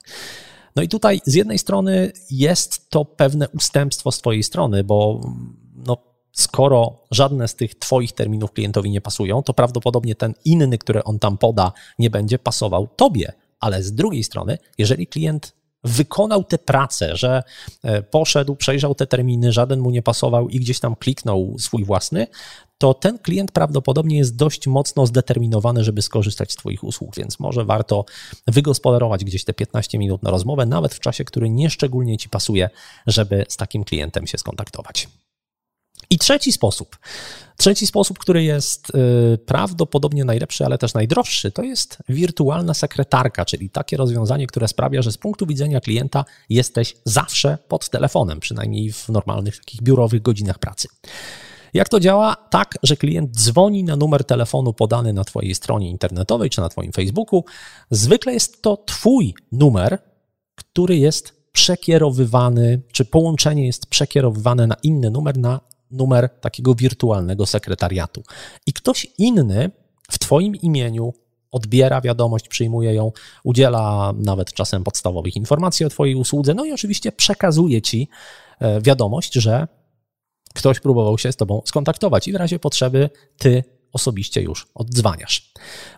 No 0.76 0.82
i 0.82 0.88
tutaj 0.88 1.20
z 1.26 1.34
jednej 1.34 1.58
strony 1.58 2.12
jest 2.30 2.90
to 2.90 3.04
pewne 3.04 3.48
ustępstwo 3.48 4.12
z 4.12 4.18
Twojej 4.18 4.42
strony, 4.42 4.84
bo 4.84 5.20
no, 5.86 5.96
skoro 6.32 6.96
żadne 7.10 7.48
z 7.48 7.54
tych 7.54 7.74
Twoich 7.74 8.12
terminów 8.12 8.52
klientowi 8.52 8.90
nie 8.90 9.00
pasują, 9.00 9.42
to 9.42 9.54
prawdopodobnie 9.54 10.14
ten 10.14 10.34
inny, 10.44 10.78
który 10.78 11.04
on 11.04 11.18
tam 11.18 11.38
poda, 11.38 11.72
nie 11.98 12.10
będzie 12.10 12.38
pasował 12.38 12.88
Tobie. 12.96 13.32
Ale 13.60 13.82
z 13.82 13.92
drugiej 13.92 14.24
strony, 14.24 14.58
jeżeli 14.78 15.06
klient 15.06 15.52
wykonał 15.84 16.44
tę 16.44 16.58
pracę, 16.58 17.16
że 17.16 17.42
e, 17.82 18.02
poszedł, 18.02 18.56
przejrzał 18.56 18.94
te 18.94 19.06
terminy, 19.06 19.52
żaden 19.52 19.80
mu 19.80 19.90
nie 19.90 20.02
pasował 20.02 20.48
i 20.48 20.60
gdzieś 20.60 20.80
tam 20.80 20.96
kliknął 20.96 21.56
swój 21.58 21.84
własny, 21.84 22.26
to 22.78 22.94
ten 22.94 23.18
klient 23.18 23.52
prawdopodobnie 23.52 24.16
jest 24.18 24.36
dość 24.36 24.66
mocno 24.66 25.06
zdeterminowany, 25.06 25.84
żeby 25.84 26.02
skorzystać 26.02 26.52
z 26.52 26.56
Twoich 26.56 26.84
usług, 26.84 27.16
więc 27.16 27.40
może 27.40 27.64
warto 27.64 28.04
wygospodarować 28.46 29.24
gdzieś 29.24 29.44
te 29.44 29.52
15 29.52 29.98
minut 29.98 30.22
na 30.22 30.30
rozmowę, 30.30 30.66
nawet 30.66 30.94
w 30.94 31.00
czasie, 31.00 31.24
który 31.24 31.50
nieszczególnie 31.50 32.18
Ci 32.18 32.28
pasuje, 32.28 32.70
żeby 33.06 33.44
z 33.48 33.56
takim 33.56 33.84
klientem 33.84 34.26
się 34.26 34.38
skontaktować. 34.38 35.08
I 36.12 36.18
trzeci 36.18 36.52
sposób, 36.52 36.96
trzeci 37.56 37.86
sposób, 37.86 38.18
który 38.18 38.44
jest 38.44 38.90
y, 39.34 39.38
prawdopodobnie 39.38 40.24
najlepszy, 40.24 40.64
ale 40.64 40.78
też 40.78 40.94
najdroższy, 40.94 41.52
to 41.52 41.62
jest 41.62 41.98
wirtualna 42.08 42.74
sekretarka, 42.74 43.44
czyli 43.44 43.70
takie 43.70 43.96
rozwiązanie, 43.96 44.46
które 44.46 44.68
sprawia, 44.68 45.02
że 45.02 45.12
z 45.12 45.18
punktu 45.18 45.46
widzenia 45.46 45.80
klienta 45.80 46.24
jesteś 46.48 46.96
zawsze 47.04 47.58
pod 47.68 47.90
telefonem, 47.90 48.40
przynajmniej 48.40 48.92
w 48.92 49.08
normalnych 49.08 49.58
takich 49.58 49.82
biurowych 49.82 50.22
godzinach 50.22 50.58
pracy. 50.58 50.88
Jak 51.74 51.88
to 51.88 52.00
działa? 52.00 52.36
Tak, 52.50 52.78
że 52.82 52.96
klient 52.96 53.30
dzwoni 53.30 53.84
na 53.84 53.96
numer 53.96 54.24
telefonu 54.24 54.72
podany 54.72 55.12
na 55.12 55.24
Twojej 55.24 55.54
stronie 55.54 55.90
internetowej 55.90 56.50
czy 56.50 56.60
na 56.60 56.68
Twoim 56.68 56.92
Facebooku. 56.92 57.44
Zwykle 57.90 58.32
jest 58.32 58.62
to 58.62 58.76
Twój 58.76 59.34
numer, 59.52 59.98
który 60.54 60.96
jest 60.96 61.42
przekierowywany, 61.52 62.82
czy 62.92 63.04
połączenie 63.04 63.66
jest 63.66 63.86
przekierowywane 63.86 64.66
na 64.66 64.74
inny 64.82 65.10
numer, 65.10 65.38
na 65.38 65.60
numer 65.92 66.28
takiego 66.40 66.74
wirtualnego 66.74 67.46
sekretariatu. 67.46 68.22
I 68.66 68.72
ktoś 68.72 69.06
inny 69.18 69.70
w 70.10 70.18
Twoim 70.18 70.56
imieniu 70.56 71.12
odbiera 71.52 72.00
wiadomość, 72.00 72.48
przyjmuje 72.48 72.94
ją, 72.94 73.12
udziela 73.44 74.12
nawet 74.16 74.52
czasem 74.52 74.84
podstawowych 74.84 75.36
informacji 75.36 75.86
o 75.86 75.88
Twojej 75.88 76.14
usłudze, 76.14 76.54
no 76.54 76.64
i 76.64 76.72
oczywiście 76.72 77.12
przekazuje 77.12 77.82
Ci 77.82 78.08
e, 78.60 78.80
wiadomość, 78.80 79.34
że 79.34 79.68
ktoś 80.54 80.80
próbował 80.80 81.18
się 81.18 81.32
z 81.32 81.36
Tobą 81.36 81.62
skontaktować 81.64 82.28
i 82.28 82.32
w 82.32 82.36
razie 82.36 82.58
potrzeby 82.58 83.10
Ty 83.38 83.64
osobiście 83.92 84.42
już 84.42 84.66
oddzwaniasz. 84.74 85.52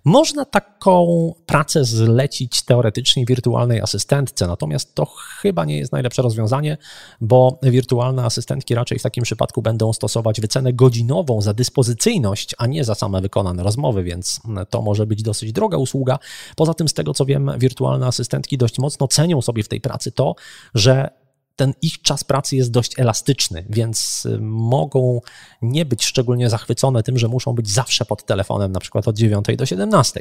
Można 0.04 0.44
taką 0.44 1.32
pracę 1.46 1.84
zlecić 1.84 2.62
teoretycznie 2.62 3.24
wirtualnej 3.26 3.80
asystentce, 3.80 4.46
natomiast 4.46 4.94
to 4.94 5.06
chyba 5.40 5.64
nie 5.64 5.78
jest 5.78 5.92
najlepsze 5.92 6.22
rozwiązanie, 6.22 6.76
bo 7.20 7.58
wirtualne 7.62 8.24
asystentki 8.24 8.74
raczej 8.74 8.98
w 8.98 9.02
takim 9.02 9.24
przypadku 9.24 9.62
będą 9.62 9.92
stosować 9.92 10.40
wycenę 10.40 10.72
godzinową 10.72 11.40
za 11.40 11.54
dyspozycyjność, 11.54 12.54
a 12.58 12.66
nie 12.66 12.84
za 12.84 12.94
same 12.94 13.20
wykonane 13.20 13.62
rozmowy, 13.62 14.02
więc 14.02 14.40
to 14.70 14.82
może 14.82 15.06
być 15.06 15.22
dosyć 15.22 15.52
droga 15.52 15.78
usługa. 15.78 16.18
Poza 16.56 16.74
tym, 16.74 16.88
z 16.88 16.94
tego 16.94 17.14
co 17.14 17.24
wiem, 17.24 17.52
wirtualne 17.58 18.06
asystentki 18.06 18.58
dość 18.58 18.78
mocno 18.78 19.08
cenią 19.08 19.42
sobie 19.42 19.62
w 19.62 19.68
tej 19.68 19.80
pracy 19.80 20.12
to, 20.12 20.34
że 20.74 21.23
ten 21.56 21.74
ich 21.82 22.02
czas 22.02 22.24
pracy 22.24 22.56
jest 22.56 22.70
dość 22.70 22.98
elastyczny, 22.98 23.66
więc 23.70 24.26
y, 24.26 24.38
mogą 24.40 25.20
nie 25.62 25.84
być 25.84 26.04
szczególnie 26.04 26.50
zachwycone 26.50 27.02
tym, 27.02 27.18
że 27.18 27.28
muszą 27.28 27.52
być 27.52 27.70
zawsze 27.70 28.04
pod 28.04 28.26
telefonem, 28.26 28.72
na 28.72 28.80
przykład 28.80 29.08
od 29.08 29.16
9 29.16 29.46
do 29.56 29.66
17. 29.66 30.20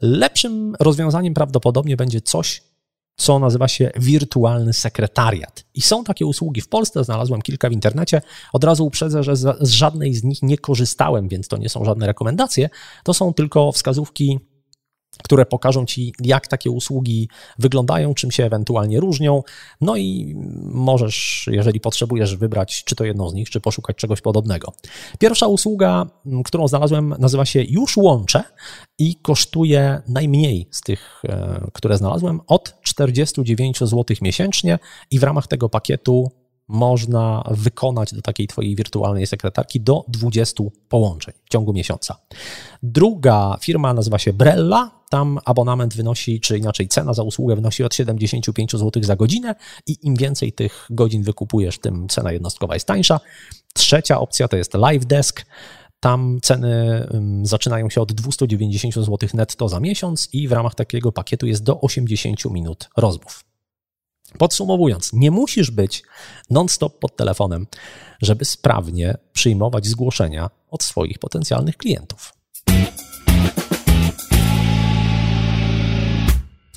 Lepszym 0.00 0.76
rozwiązaniem 0.80 1.34
prawdopodobnie 1.34 1.96
będzie 1.96 2.20
coś, 2.20 2.62
co 3.16 3.38
nazywa 3.38 3.68
się 3.68 3.90
wirtualny 3.96 4.72
sekretariat. 4.72 5.64
I 5.74 5.82
są 5.82 6.04
takie 6.04 6.26
usługi 6.26 6.60
w 6.60 6.68
Polsce, 6.68 7.04
znalazłem 7.04 7.42
kilka 7.42 7.68
w 7.68 7.72
internecie. 7.72 8.22
Od 8.52 8.64
razu 8.64 8.86
uprzedzę, 8.86 9.22
że 9.22 9.36
z 9.36 9.70
żadnej 9.70 10.14
z 10.14 10.24
nich 10.24 10.42
nie 10.42 10.58
korzystałem, 10.58 11.28
więc 11.28 11.48
to 11.48 11.56
nie 11.56 11.68
są 11.68 11.84
żadne 11.84 12.06
rekomendacje. 12.06 12.70
To 13.04 13.14
są 13.14 13.34
tylko 13.34 13.72
wskazówki 13.72 14.38
które 15.22 15.46
pokażą 15.46 15.86
Ci, 15.86 16.12
jak 16.20 16.46
takie 16.46 16.70
usługi 16.70 17.28
wyglądają, 17.58 18.14
czym 18.14 18.30
się 18.30 18.44
ewentualnie 18.44 19.00
różnią. 19.00 19.42
No 19.80 19.96
i 19.96 20.34
możesz, 20.64 21.48
jeżeli 21.52 21.80
potrzebujesz, 21.80 22.36
wybrać 22.36 22.84
czy 22.84 22.96
to 22.96 23.04
jedną 23.04 23.30
z 23.30 23.34
nich, 23.34 23.50
czy 23.50 23.60
poszukać 23.60 23.96
czegoś 23.96 24.20
podobnego. 24.20 24.72
Pierwsza 25.18 25.46
usługa, 25.46 26.06
którą 26.44 26.68
znalazłem, 26.68 27.14
nazywa 27.18 27.44
się 27.44 27.62
Już 27.62 27.96
Łączę 27.96 28.44
i 28.98 29.14
kosztuje 29.14 30.02
najmniej 30.08 30.68
z 30.70 30.80
tych, 30.80 31.22
e, 31.28 31.66
które 31.72 31.96
znalazłem, 31.96 32.40
od 32.46 32.74
49 32.82 33.78
zł 33.78 34.04
miesięcznie 34.22 34.78
i 35.10 35.18
w 35.18 35.22
ramach 35.22 35.46
tego 35.46 35.68
pakietu 35.68 36.30
można 36.68 37.44
wykonać 37.50 38.14
do 38.14 38.22
takiej 38.22 38.46
Twojej 38.46 38.76
wirtualnej 38.76 39.26
sekretarki 39.26 39.80
do 39.80 40.04
20 40.08 40.64
połączeń 40.88 41.34
w 41.44 41.48
ciągu 41.48 41.72
miesiąca. 41.72 42.16
Druga 42.82 43.56
firma 43.60 43.94
nazywa 43.94 44.18
się 44.18 44.32
Brella. 44.32 44.90
Tam 45.10 45.38
abonament 45.44 45.94
wynosi, 45.94 46.40
czy 46.40 46.58
inaczej 46.58 46.88
cena 46.88 47.14
za 47.14 47.22
usługę 47.22 47.54
wynosi 47.56 47.84
od 47.84 47.94
75 47.94 48.72
zł 48.72 49.02
za 49.02 49.16
godzinę 49.16 49.54
i 49.86 49.98
im 50.02 50.14
więcej 50.14 50.52
tych 50.52 50.86
godzin 50.90 51.22
wykupujesz, 51.22 51.78
tym 51.78 52.08
cena 52.08 52.32
jednostkowa 52.32 52.74
jest 52.74 52.86
tańsza. 52.86 53.20
Trzecia 53.74 54.20
opcja 54.20 54.48
to 54.48 54.56
jest 54.56 54.74
Live 54.74 55.06
Desk. 55.06 55.46
Tam 56.00 56.38
ceny 56.42 57.06
zaczynają 57.42 57.90
się 57.90 58.00
od 58.00 58.12
290 58.12 58.94
zł 58.94 59.28
netto 59.34 59.68
za 59.68 59.80
miesiąc 59.80 60.28
i 60.32 60.48
w 60.48 60.52
ramach 60.52 60.74
takiego 60.74 61.12
pakietu 61.12 61.46
jest 61.46 61.62
do 61.62 61.80
80 61.80 62.44
minut 62.44 62.88
rozmów. 62.96 63.44
Podsumowując, 64.38 65.12
nie 65.12 65.30
musisz 65.30 65.70
być 65.70 66.02
non-stop 66.50 66.98
pod 66.98 67.16
telefonem, 67.16 67.66
żeby 68.22 68.44
sprawnie 68.44 69.16
przyjmować 69.32 69.86
zgłoszenia 69.86 70.50
od 70.70 70.82
swoich 70.82 71.18
potencjalnych 71.18 71.76
klientów. 71.76 72.32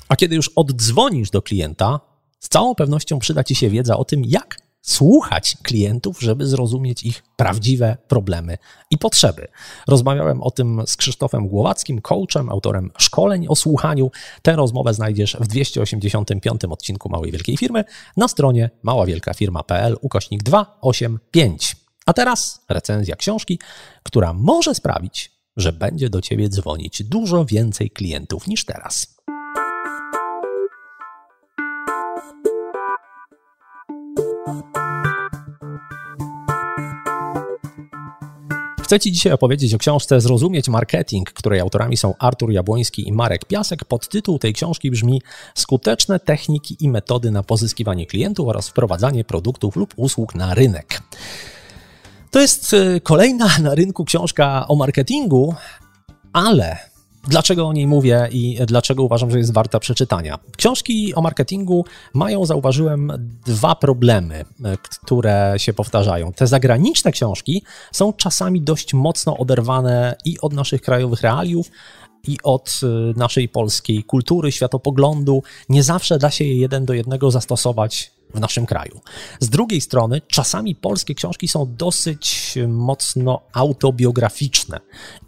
A 0.08 0.16
kiedy 0.16 0.36
już 0.36 0.50
oddzwonisz 0.56 1.30
do 1.30 1.42
klienta, 1.42 2.00
z 2.40 2.48
całą 2.48 2.74
pewnością 2.74 3.18
przyda 3.18 3.44
Ci 3.44 3.54
się 3.54 3.70
wiedza 3.70 3.96
o 3.96 4.04
tym, 4.04 4.22
jak 4.24 4.67
słuchać 4.88 5.56
klientów, 5.62 6.20
żeby 6.20 6.46
zrozumieć 6.46 7.04
ich 7.04 7.22
prawdziwe 7.36 7.96
problemy 8.08 8.58
i 8.90 8.98
potrzeby. 8.98 9.48
Rozmawiałem 9.88 10.42
o 10.42 10.50
tym 10.50 10.82
z 10.86 10.96
Krzysztofem 10.96 11.48
Głowackim, 11.48 12.00
coachem, 12.00 12.50
autorem 12.50 12.90
szkoleń 12.98 13.46
o 13.48 13.56
słuchaniu. 13.56 14.10
Tę 14.42 14.56
rozmowę 14.56 14.94
znajdziesz 14.94 15.36
w 15.40 15.46
285 15.46 16.64
odcinku 16.64 17.08
Małej 17.08 17.32
Wielkiej 17.32 17.56
Firmy 17.56 17.84
na 18.16 18.28
stronie 18.28 18.70
maławielkafirma.pl 18.82 19.96
ukośnik 20.00 20.42
285. 20.42 21.76
A 22.06 22.12
teraz 22.12 22.64
recenzja 22.68 23.16
książki, 23.16 23.58
która 24.02 24.32
może 24.32 24.74
sprawić, 24.74 25.32
że 25.56 25.72
będzie 25.72 26.10
do 26.10 26.20
ciebie 26.20 26.48
dzwonić 26.48 27.02
dużo 27.02 27.44
więcej 27.44 27.90
klientów 27.90 28.46
niż 28.46 28.64
teraz. 28.64 29.18
Chcę 38.88 39.00
Ci 39.00 39.12
dzisiaj 39.12 39.32
opowiedzieć 39.32 39.74
o 39.74 39.78
książce 39.78 40.20
Zrozumieć 40.20 40.68
marketing, 40.68 41.32
której 41.32 41.60
autorami 41.60 41.96
są 41.96 42.14
Artur 42.18 42.52
Jabłoński 42.52 43.08
i 43.08 43.12
Marek 43.12 43.44
Piasek. 43.44 43.84
Podtytuł 43.84 44.38
tej 44.38 44.54
książki 44.54 44.90
brzmi 44.90 45.22
Skuteczne 45.54 46.20
techniki 46.20 46.76
i 46.80 46.88
metody 46.88 47.30
na 47.30 47.42
pozyskiwanie 47.42 48.06
klientów 48.06 48.48
oraz 48.48 48.68
wprowadzanie 48.68 49.24
produktów 49.24 49.76
lub 49.76 49.94
usług 49.96 50.34
na 50.34 50.54
rynek. 50.54 51.02
To 52.30 52.40
jest 52.40 52.72
y, 52.72 53.00
kolejna 53.00 53.48
na 53.62 53.74
rynku 53.74 54.04
książka 54.04 54.68
o 54.68 54.76
marketingu, 54.76 55.54
ale 56.32 56.78
Dlaczego 57.26 57.68
o 57.68 57.72
niej 57.72 57.86
mówię 57.86 58.28
i 58.32 58.58
dlaczego 58.66 59.02
uważam, 59.02 59.30
że 59.30 59.38
jest 59.38 59.52
warta 59.52 59.80
przeczytania? 59.80 60.38
Książki 60.56 61.14
o 61.14 61.22
marketingu 61.22 61.84
mają, 62.14 62.46
zauważyłem, 62.46 63.12
dwa 63.46 63.74
problemy, 63.74 64.44
e, 64.64 64.76
które 64.76 65.54
się 65.56 65.72
powtarzają. 65.72 66.32
Te 66.32 66.46
zagraniczne 66.46 67.12
książki 67.12 67.62
są 67.92 68.12
czasami 68.12 68.62
dość 68.62 68.94
mocno 68.94 69.36
oderwane 69.36 70.16
i 70.24 70.40
od 70.40 70.52
naszych 70.52 70.82
krajowych 70.82 71.20
realiów, 71.20 71.70
i 72.26 72.36
od 72.42 72.80
e, 72.82 72.86
naszej 73.18 73.48
polskiej 73.48 74.04
kultury, 74.04 74.52
światopoglądu. 74.52 75.42
Nie 75.68 75.82
zawsze 75.82 76.18
da 76.18 76.30
się 76.30 76.44
je 76.44 76.56
jeden 76.56 76.84
do 76.84 76.94
jednego 76.94 77.30
zastosować 77.30 78.12
w 78.34 78.40
naszym 78.40 78.66
kraju. 78.66 79.00
Z 79.40 79.48
drugiej 79.48 79.80
strony, 79.80 80.20
czasami 80.26 80.74
polskie 80.74 81.14
książki 81.14 81.48
są 81.48 81.74
dosyć 81.76 82.54
mocno 82.68 83.40
autobiograficzne 83.52 84.80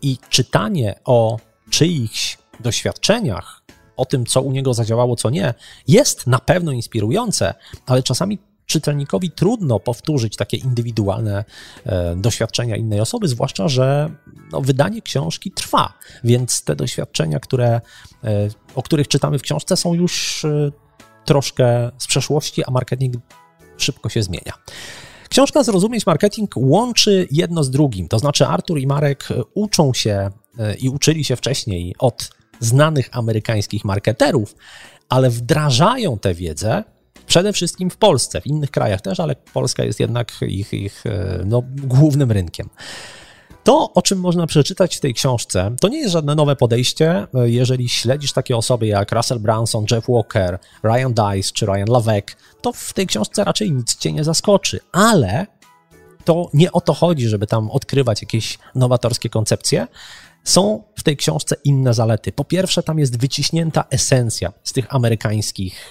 i 0.02 0.18
czytanie 0.28 0.94
o 1.04 1.38
czyichś 1.70 2.38
doświadczeniach, 2.60 3.62
o 3.96 4.04
tym, 4.04 4.26
co 4.26 4.42
u 4.42 4.52
niego 4.52 4.74
zadziałało, 4.74 5.16
co 5.16 5.30
nie, 5.30 5.54
jest 5.88 6.26
na 6.26 6.38
pewno 6.38 6.72
inspirujące, 6.72 7.54
ale 7.86 8.02
czasami 8.02 8.38
czytelnikowi 8.66 9.30
trudno 9.30 9.80
powtórzyć 9.80 10.36
takie 10.36 10.56
indywidualne 10.56 11.44
e, 11.86 12.16
doświadczenia 12.16 12.76
innej 12.76 13.00
osoby, 13.00 13.28
zwłaszcza, 13.28 13.68
że 13.68 14.10
no, 14.52 14.60
wydanie 14.60 15.02
książki 15.02 15.50
trwa, 15.50 15.92
więc 16.24 16.64
te 16.64 16.76
doświadczenia, 16.76 17.40
które, 17.40 17.80
e, 18.24 18.48
o 18.74 18.82
których 18.82 19.08
czytamy 19.08 19.38
w 19.38 19.42
książce, 19.42 19.76
są 19.76 19.94
już 19.94 20.44
e, 20.44 20.70
troszkę 21.24 21.90
z 21.98 22.06
przeszłości, 22.06 22.64
a 22.64 22.70
marketing 22.70 23.14
szybko 23.76 24.08
się 24.08 24.22
zmienia. 24.22 24.52
Książka 25.28 25.62
Zrozumieć 25.62 26.06
Marketing 26.06 26.50
łączy 26.56 27.28
jedno 27.30 27.64
z 27.64 27.70
drugim, 27.70 28.08
to 28.08 28.18
znaczy 28.18 28.46
Artur 28.46 28.78
i 28.78 28.86
Marek 28.86 29.28
uczą 29.54 29.94
się 29.94 30.30
E, 30.30 30.39
i 30.78 30.88
uczyli 30.88 31.24
się 31.24 31.36
wcześniej 31.36 31.94
od 31.98 32.30
znanych 32.60 33.08
amerykańskich 33.12 33.84
marketerów, 33.84 34.54
ale 35.08 35.30
wdrażają 35.30 36.18
tę 36.18 36.34
wiedzę 36.34 36.84
przede 37.26 37.52
wszystkim 37.52 37.90
w 37.90 37.96
Polsce, 37.96 38.40
w 38.40 38.46
innych 38.46 38.70
krajach 38.70 39.00
też, 39.00 39.20
ale 39.20 39.36
Polska 39.36 39.84
jest 39.84 40.00
jednak 40.00 40.32
ich, 40.42 40.72
ich 40.72 41.06
e, 41.06 41.42
no, 41.46 41.62
głównym 41.76 42.32
rynkiem. 42.32 42.68
To, 43.64 43.92
o 43.92 44.02
czym 44.02 44.20
można 44.20 44.46
przeczytać 44.46 44.96
w 44.96 45.00
tej 45.00 45.14
książce, 45.14 45.76
to 45.80 45.88
nie 45.88 45.98
jest 45.98 46.12
żadne 46.12 46.34
nowe 46.34 46.56
podejście. 46.56 47.26
E, 47.34 47.50
jeżeli 47.50 47.88
śledzisz 47.88 48.32
takie 48.32 48.56
osoby 48.56 48.86
jak 48.86 49.12
Russell 49.12 49.38
Branson, 49.38 49.84
Jeff 49.90 50.08
Walker, 50.08 50.58
Ryan 50.84 51.14
Dice 51.14 51.52
czy 51.54 51.66
Ryan 51.66 51.88
Lavec, 51.88 52.24
to 52.62 52.72
w 52.72 52.92
tej 52.92 53.06
książce 53.06 53.44
raczej 53.44 53.72
nic 53.72 53.96
cię 53.96 54.12
nie 54.12 54.24
zaskoczy, 54.24 54.80
ale 54.92 55.46
to 56.24 56.48
nie 56.54 56.72
o 56.72 56.80
to 56.80 56.94
chodzi, 56.94 57.28
żeby 57.28 57.46
tam 57.46 57.70
odkrywać 57.70 58.22
jakieś 58.22 58.58
nowatorskie 58.74 59.28
koncepcje, 59.28 59.86
są 60.44 60.82
w 60.96 61.02
tej 61.02 61.16
książce 61.16 61.56
inne 61.64 61.94
zalety. 61.94 62.32
Po 62.32 62.44
pierwsze, 62.44 62.82
tam 62.82 62.98
jest 62.98 63.20
wyciśnięta 63.20 63.84
esencja 63.90 64.52
z 64.64 64.72
tych 64.72 64.94
amerykańskich 64.94 65.90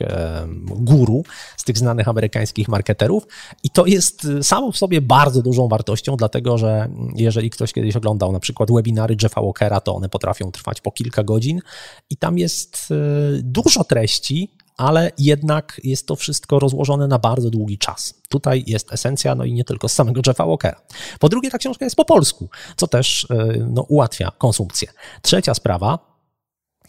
guru, 0.65 1.23
z 1.57 1.63
tych 1.63 1.77
znanych 1.77 2.07
amerykańskich 2.07 2.67
marketerów, 2.67 3.27
i 3.63 3.69
to 3.69 3.85
jest 3.85 4.25
y, 4.25 4.43
samo 4.43 4.71
w 4.71 4.77
sobie 4.77 5.01
bardzo 5.01 5.41
dużą 5.41 5.67
wartością, 5.67 6.15
dlatego 6.15 6.57
że 6.57 6.89
jeżeli 7.15 7.49
ktoś 7.49 7.73
kiedyś 7.73 7.95
oglądał 7.95 8.31
na 8.31 8.39
przykład 8.39 8.71
webinary 8.71 9.15
Jeffa 9.23 9.41
Walkera, 9.41 9.81
to 9.81 9.95
one 9.95 10.09
potrafią 10.09 10.51
trwać 10.51 10.81
po 10.81 10.91
kilka 10.91 11.23
godzin, 11.23 11.61
i 12.09 12.17
tam 12.17 12.37
jest 12.37 12.91
y, 12.91 13.41
dużo 13.43 13.83
treści, 13.83 14.51
ale 14.79 15.11
jednak 15.17 15.81
jest 15.83 16.07
to 16.07 16.15
wszystko 16.15 16.59
rozłożone 16.59 17.07
na 17.07 17.19
bardzo 17.19 17.49
długi 17.49 17.77
czas. 17.77 18.13
Tutaj 18.29 18.63
jest 18.67 18.93
esencja, 18.93 19.35
no 19.35 19.45
i 19.45 19.53
nie 19.53 19.63
tylko 19.63 19.89
z 19.89 19.93
samego 19.93 20.21
Jeffa 20.27 20.45
Walkera. 20.45 20.81
Po 21.19 21.29
drugie, 21.29 21.51
ta 21.51 21.57
książka 21.57 21.85
jest 21.85 21.95
po 21.95 22.05
polsku, 22.05 22.49
co 22.75 22.87
też 22.87 23.27
e, 23.29 23.35
no, 23.69 23.81
ułatwia 23.81 24.31
konsumpcję. 24.37 24.87
Trzecia 25.21 25.53
sprawa 25.53 25.99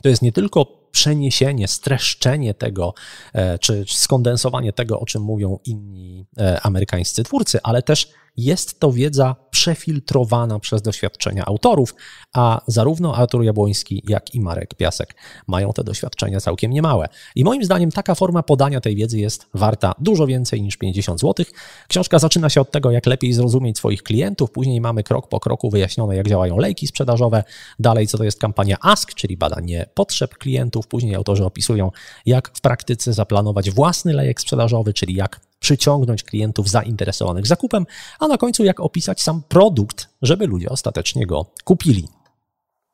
to 0.02 0.08
jest 0.08 0.22
nie 0.22 0.32
tylko 0.32 0.79
przeniesienie, 0.90 1.68
streszczenie 1.68 2.54
tego, 2.54 2.94
e, 3.32 3.58
czy 3.58 3.84
skondensowanie 3.88 4.72
tego, 4.72 5.00
o 5.00 5.06
czym 5.06 5.22
mówią 5.22 5.58
inni 5.64 6.26
e, 6.38 6.60
amerykańscy 6.60 7.24
twórcy, 7.24 7.58
ale 7.62 7.82
też 7.82 8.08
jest 8.36 8.80
to 8.80 8.92
wiedza 8.92 9.36
przefiltrowana 9.50 10.58
przez 10.58 10.82
doświadczenia 10.82 11.44
autorów, 11.44 11.94
a 12.34 12.60
zarówno 12.66 13.14
Artur 13.16 13.44
Jabłoński, 13.44 14.02
jak 14.08 14.34
i 14.34 14.40
Marek 14.40 14.74
Piasek 14.74 15.14
mają 15.46 15.72
te 15.72 15.84
doświadczenia 15.84 16.40
całkiem 16.40 16.70
niemałe. 16.70 17.08
I 17.34 17.44
moim 17.44 17.64
zdaniem 17.64 17.90
taka 17.90 18.14
forma 18.14 18.42
podania 18.42 18.80
tej 18.80 18.96
wiedzy 18.96 19.18
jest 19.18 19.46
warta 19.54 19.94
dużo 19.98 20.26
więcej 20.26 20.62
niż 20.62 20.76
50 20.76 21.20
zł. 21.20 21.46
Książka 21.88 22.18
zaczyna 22.18 22.50
się 22.50 22.60
od 22.60 22.70
tego, 22.70 22.90
jak 22.90 23.06
lepiej 23.06 23.32
zrozumieć 23.32 23.78
swoich 23.78 24.02
klientów, 24.02 24.50
później 24.50 24.80
mamy 24.80 25.02
krok 25.02 25.28
po 25.28 25.40
kroku 25.40 25.70
wyjaśnione, 25.70 26.16
jak 26.16 26.28
działają 26.28 26.56
lejki 26.56 26.86
sprzedażowe, 26.86 27.44
dalej 27.78 28.06
co 28.06 28.18
to 28.18 28.24
jest 28.24 28.40
kampania 28.40 28.76
ASK, 28.80 29.14
czyli 29.14 29.36
badanie 29.36 29.86
potrzeb 29.94 30.34
klientów, 30.38 30.79
później 30.86 31.14
autorzy 31.14 31.44
opisują, 31.44 31.90
jak 32.26 32.50
w 32.54 32.60
praktyce 32.60 33.12
zaplanować 33.12 33.70
własny 33.70 34.12
lejek 34.12 34.40
sprzedażowy, 34.40 34.92
czyli 34.92 35.14
jak 35.14 35.40
przyciągnąć 35.58 36.22
klientów 36.22 36.68
zainteresowanych 36.68 37.46
zakupem, 37.46 37.86
a 38.18 38.28
na 38.28 38.38
końcu 38.38 38.64
jak 38.64 38.80
opisać 38.80 39.22
sam 39.22 39.42
produkt, 39.48 40.08
żeby 40.22 40.46
ludzie 40.46 40.68
ostatecznie 40.68 41.26
go 41.26 41.46
kupili. 41.64 42.08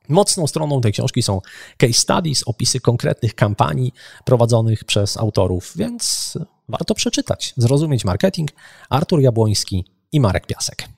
Mocną 0.08 0.46
stroną 0.46 0.80
tej 0.80 0.92
książki 0.92 1.22
są 1.22 1.40
case 1.76 1.92
studies, 1.92 2.42
opisy 2.46 2.80
konkretnych 2.80 3.34
kampanii 3.34 3.92
prowadzonych 4.24 4.84
przez 4.84 5.16
autorów, 5.16 5.72
więc 5.76 6.34
warto 6.68 6.94
przeczytać, 6.94 7.54
zrozumieć 7.56 8.04
marketing. 8.04 8.50
Artur 8.90 9.20
Jabłoński 9.20 9.84
i 10.12 10.20
Marek 10.20 10.46
Piasek. 10.46 10.95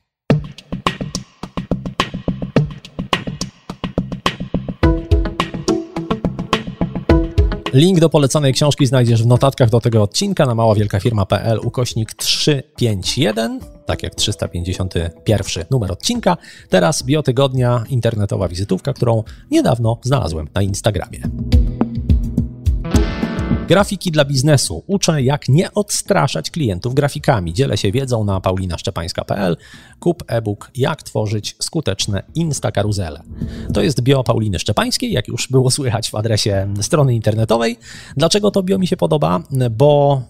Link 7.72 8.00
do 8.00 8.08
polecanej 8.08 8.52
książki 8.52 8.86
znajdziesz 8.86 9.22
w 9.22 9.26
notatkach 9.26 9.70
do 9.70 9.80
tego 9.80 10.02
odcinka 10.02 10.46
na 10.46 10.54
maławielkafirma.pl 10.54 11.60
ukośnik 11.64 12.14
351, 12.14 13.60
tak 13.86 14.02
jak 14.02 14.14
351 14.14 15.64
numer 15.70 15.92
odcinka. 15.92 16.36
Teraz 16.68 17.02
biotygodnia, 17.02 17.84
internetowa 17.88 18.48
wizytówka, 18.48 18.92
którą 18.92 19.24
niedawno 19.50 19.98
znalazłem 20.02 20.48
na 20.54 20.62
Instagramie. 20.62 21.20
Grafiki 23.68 24.10
dla 24.10 24.24
biznesu. 24.24 24.84
Uczę, 24.86 25.22
jak 25.22 25.48
nie 25.48 25.74
odstraszać 25.74 26.50
klientów 26.50 26.94
grafikami. 26.94 27.52
Dzielę 27.52 27.76
się 27.76 27.92
wiedzą 27.92 28.24
na 28.24 28.40
paulinaszczepańska.pl. 28.40 29.56
Kup 30.00 30.24
e-book 30.26 30.70
Jak 30.76 31.02
tworzyć 31.02 31.56
skuteczne 31.58 32.22
Instakaruzele. 32.34 33.22
To 33.74 33.82
jest 33.82 34.00
bio 34.02 34.24
Pauliny 34.24 34.58
Szczepańskiej, 34.58 35.12
jak 35.12 35.28
już 35.28 35.48
było 35.48 35.70
słychać 35.70 36.10
w 36.10 36.14
adresie 36.14 36.74
strony 36.80 37.14
internetowej. 37.14 37.78
Dlaczego 38.16 38.50
to 38.50 38.62
bio 38.62 38.78
mi 38.78 38.86
się 38.86 38.96
podoba? 38.96 39.42
Bo 39.70 40.22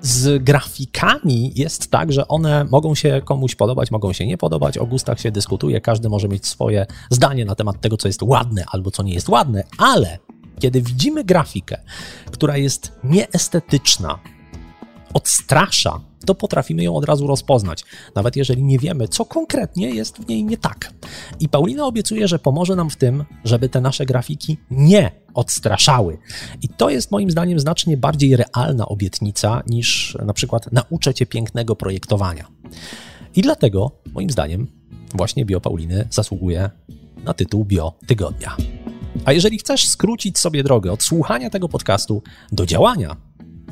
z 0.00 0.42
grafikami 0.42 1.52
jest 1.54 1.90
tak, 1.90 2.12
że 2.12 2.28
one 2.28 2.64
mogą 2.64 2.94
się 2.94 3.20
komuś 3.24 3.54
podobać, 3.54 3.90
mogą 3.90 4.12
się 4.12 4.26
nie 4.26 4.38
podobać, 4.38 4.78
o 4.78 4.86
gustach 4.86 5.20
się 5.20 5.30
dyskutuje, 5.30 5.80
każdy 5.80 6.08
może 6.08 6.28
mieć 6.28 6.46
swoje 6.46 6.86
zdanie 7.10 7.44
na 7.44 7.54
temat 7.54 7.80
tego, 7.80 7.96
co 7.96 8.08
jest 8.08 8.22
ładne 8.22 8.64
albo 8.72 8.90
co 8.90 9.02
nie 9.02 9.14
jest 9.14 9.28
ładne, 9.28 9.64
ale 9.78 10.18
kiedy 10.62 10.82
widzimy 10.82 11.24
grafikę, 11.24 11.78
która 12.30 12.56
jest 12.56 12.92
nieestetyczna, 13.04 14.18
odstrasza, 15.14 16.00
to 16.26 16.34
potrafimy 16.34 16.82
ją 16.82 16.94
od 16.94 17.04
razu 17.04 17.26
rozpoznać, 17.26 17.84
nawet 18.14 18.36
jeżeli 18.36 18.62
nie 18.62 18.78
wiemy, 18.78 19.08
co 19.08 19.24
konkretnie 19.24 19.90
jest 19.90 20.18
w 20.18 20.28
niej 20.28 20.44
nie 20.44 20.56
tak. 20.56 20.92
I 21.40 21.48
Paulina 21.48 21.86
obiecuje, 21.86 22.28
że 22.28 22.38
pomoże 22.38 22.76
nam 22.76 22.90
w 22.90 22.96
tym, 22.96 23.24
żeby 23.44 23.68
te 23.68 23.80
nasze 23.80 24.06
grafiki 24.06 24.56
nie 24.70 25.10
odstraszały. 25.34 26.18
I 26.62 26.68
to 26.68 26.90
jest 26.90 27.10
moim 27.10 27.30
zdaniem 27.30 27.60
znacznie 27.60 27.96
bardziej 27.96 28.36
realna 28.36 28.86
obietnica 28.86 29.62
niż 29.66 30.18
na 30.26 30.32
przykład 30.32 30.72
nauczę 30.72 31.14
cię 31.14 31.26
pięknego 31.26 31.76
projektowania. 31.76 32.46
I 33.36 33.42
dlatego, 33.42 33.90
moim 34.12 34.30
zdaniem, 34.30 34.66
właśnie 35.14 35.44
Bio 35.44 35.60
Pauliny 35.60 36.08
zasługuje 36.10 36.70
na 37.24 37.34
tytuł 37.34 37.64
Bio 37.64 37.92
Tygodnia. 38.06 38.56
A 39.24 39.32
jeżeli 39.32 39.58
chcesz 39.58 39.88
skrócić 39.88 40.38
sobie 40.38 40.62
drogę 40.62 40.92
od 40.92 41.02
słuchania 41.02 41.50
tego 41.50 41.68
podcastu 41.68 42.22
do 42.52 42.66
działania, 42.66 43.16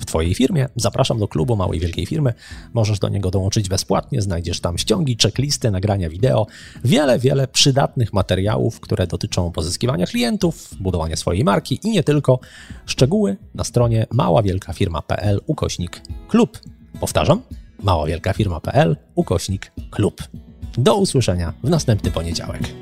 w 0.00 0.06
Twojej 0.06 0.34
firmie. 0.34 0.68
Zapraszam 0.76 1.18
do 1.18 1.28
klubu 1.28 1.56
Małej 1.56 1.80
Wielkiej 1.80 2.06
Firmy. 2.06 2.34
Możesz 2.74 2.98
do 2.98 3.08
niego 3.08 3.30
dołączyć 3.30 3.68
bezpłatnie. 3.68 4.22
Znajdziesz 4.22 4.60
tam 4.60 4.78
ściągi, 4.78 5.16
checklisty, 5.22 5.70
nagrania 5.70 6.10
wideo, 6.10 6.46
wiele, 6.84 7.18
wiele 7.18 7.48
przydatnych 7.48 8.12
materiałów, 8.12 8.80
które 8.80 9.06
dotyczą 9.06 9.52
pozyskiwania 9.52 10.06
klientów, 10.06 10.70
budowania 10.80 11.16
swojej 11.16 11.44
marki 11.44 11.80
i 11.84 11.90
nie 11.90 12.02
tylko. 12.02 12.40
Szczegóły 12.86 13.36
na 13.54 13.64
stronie 13.64 14.06
maławielkafirma.pl 14.12 15.40
ukośnik 15.46 16.02
klub. 16.28 16.58
Powtarzam, 17.00 17.42
maławielkafirma.pl 17.82 18.96
ukośnik 19.14 19.72
klub. 19.90 20.22
Do 20.78 20.96
usłyszenia 20.96 21.52
w 21.64 21.70
następny 21.70 22.10
poniedziałek. 22.10 22.79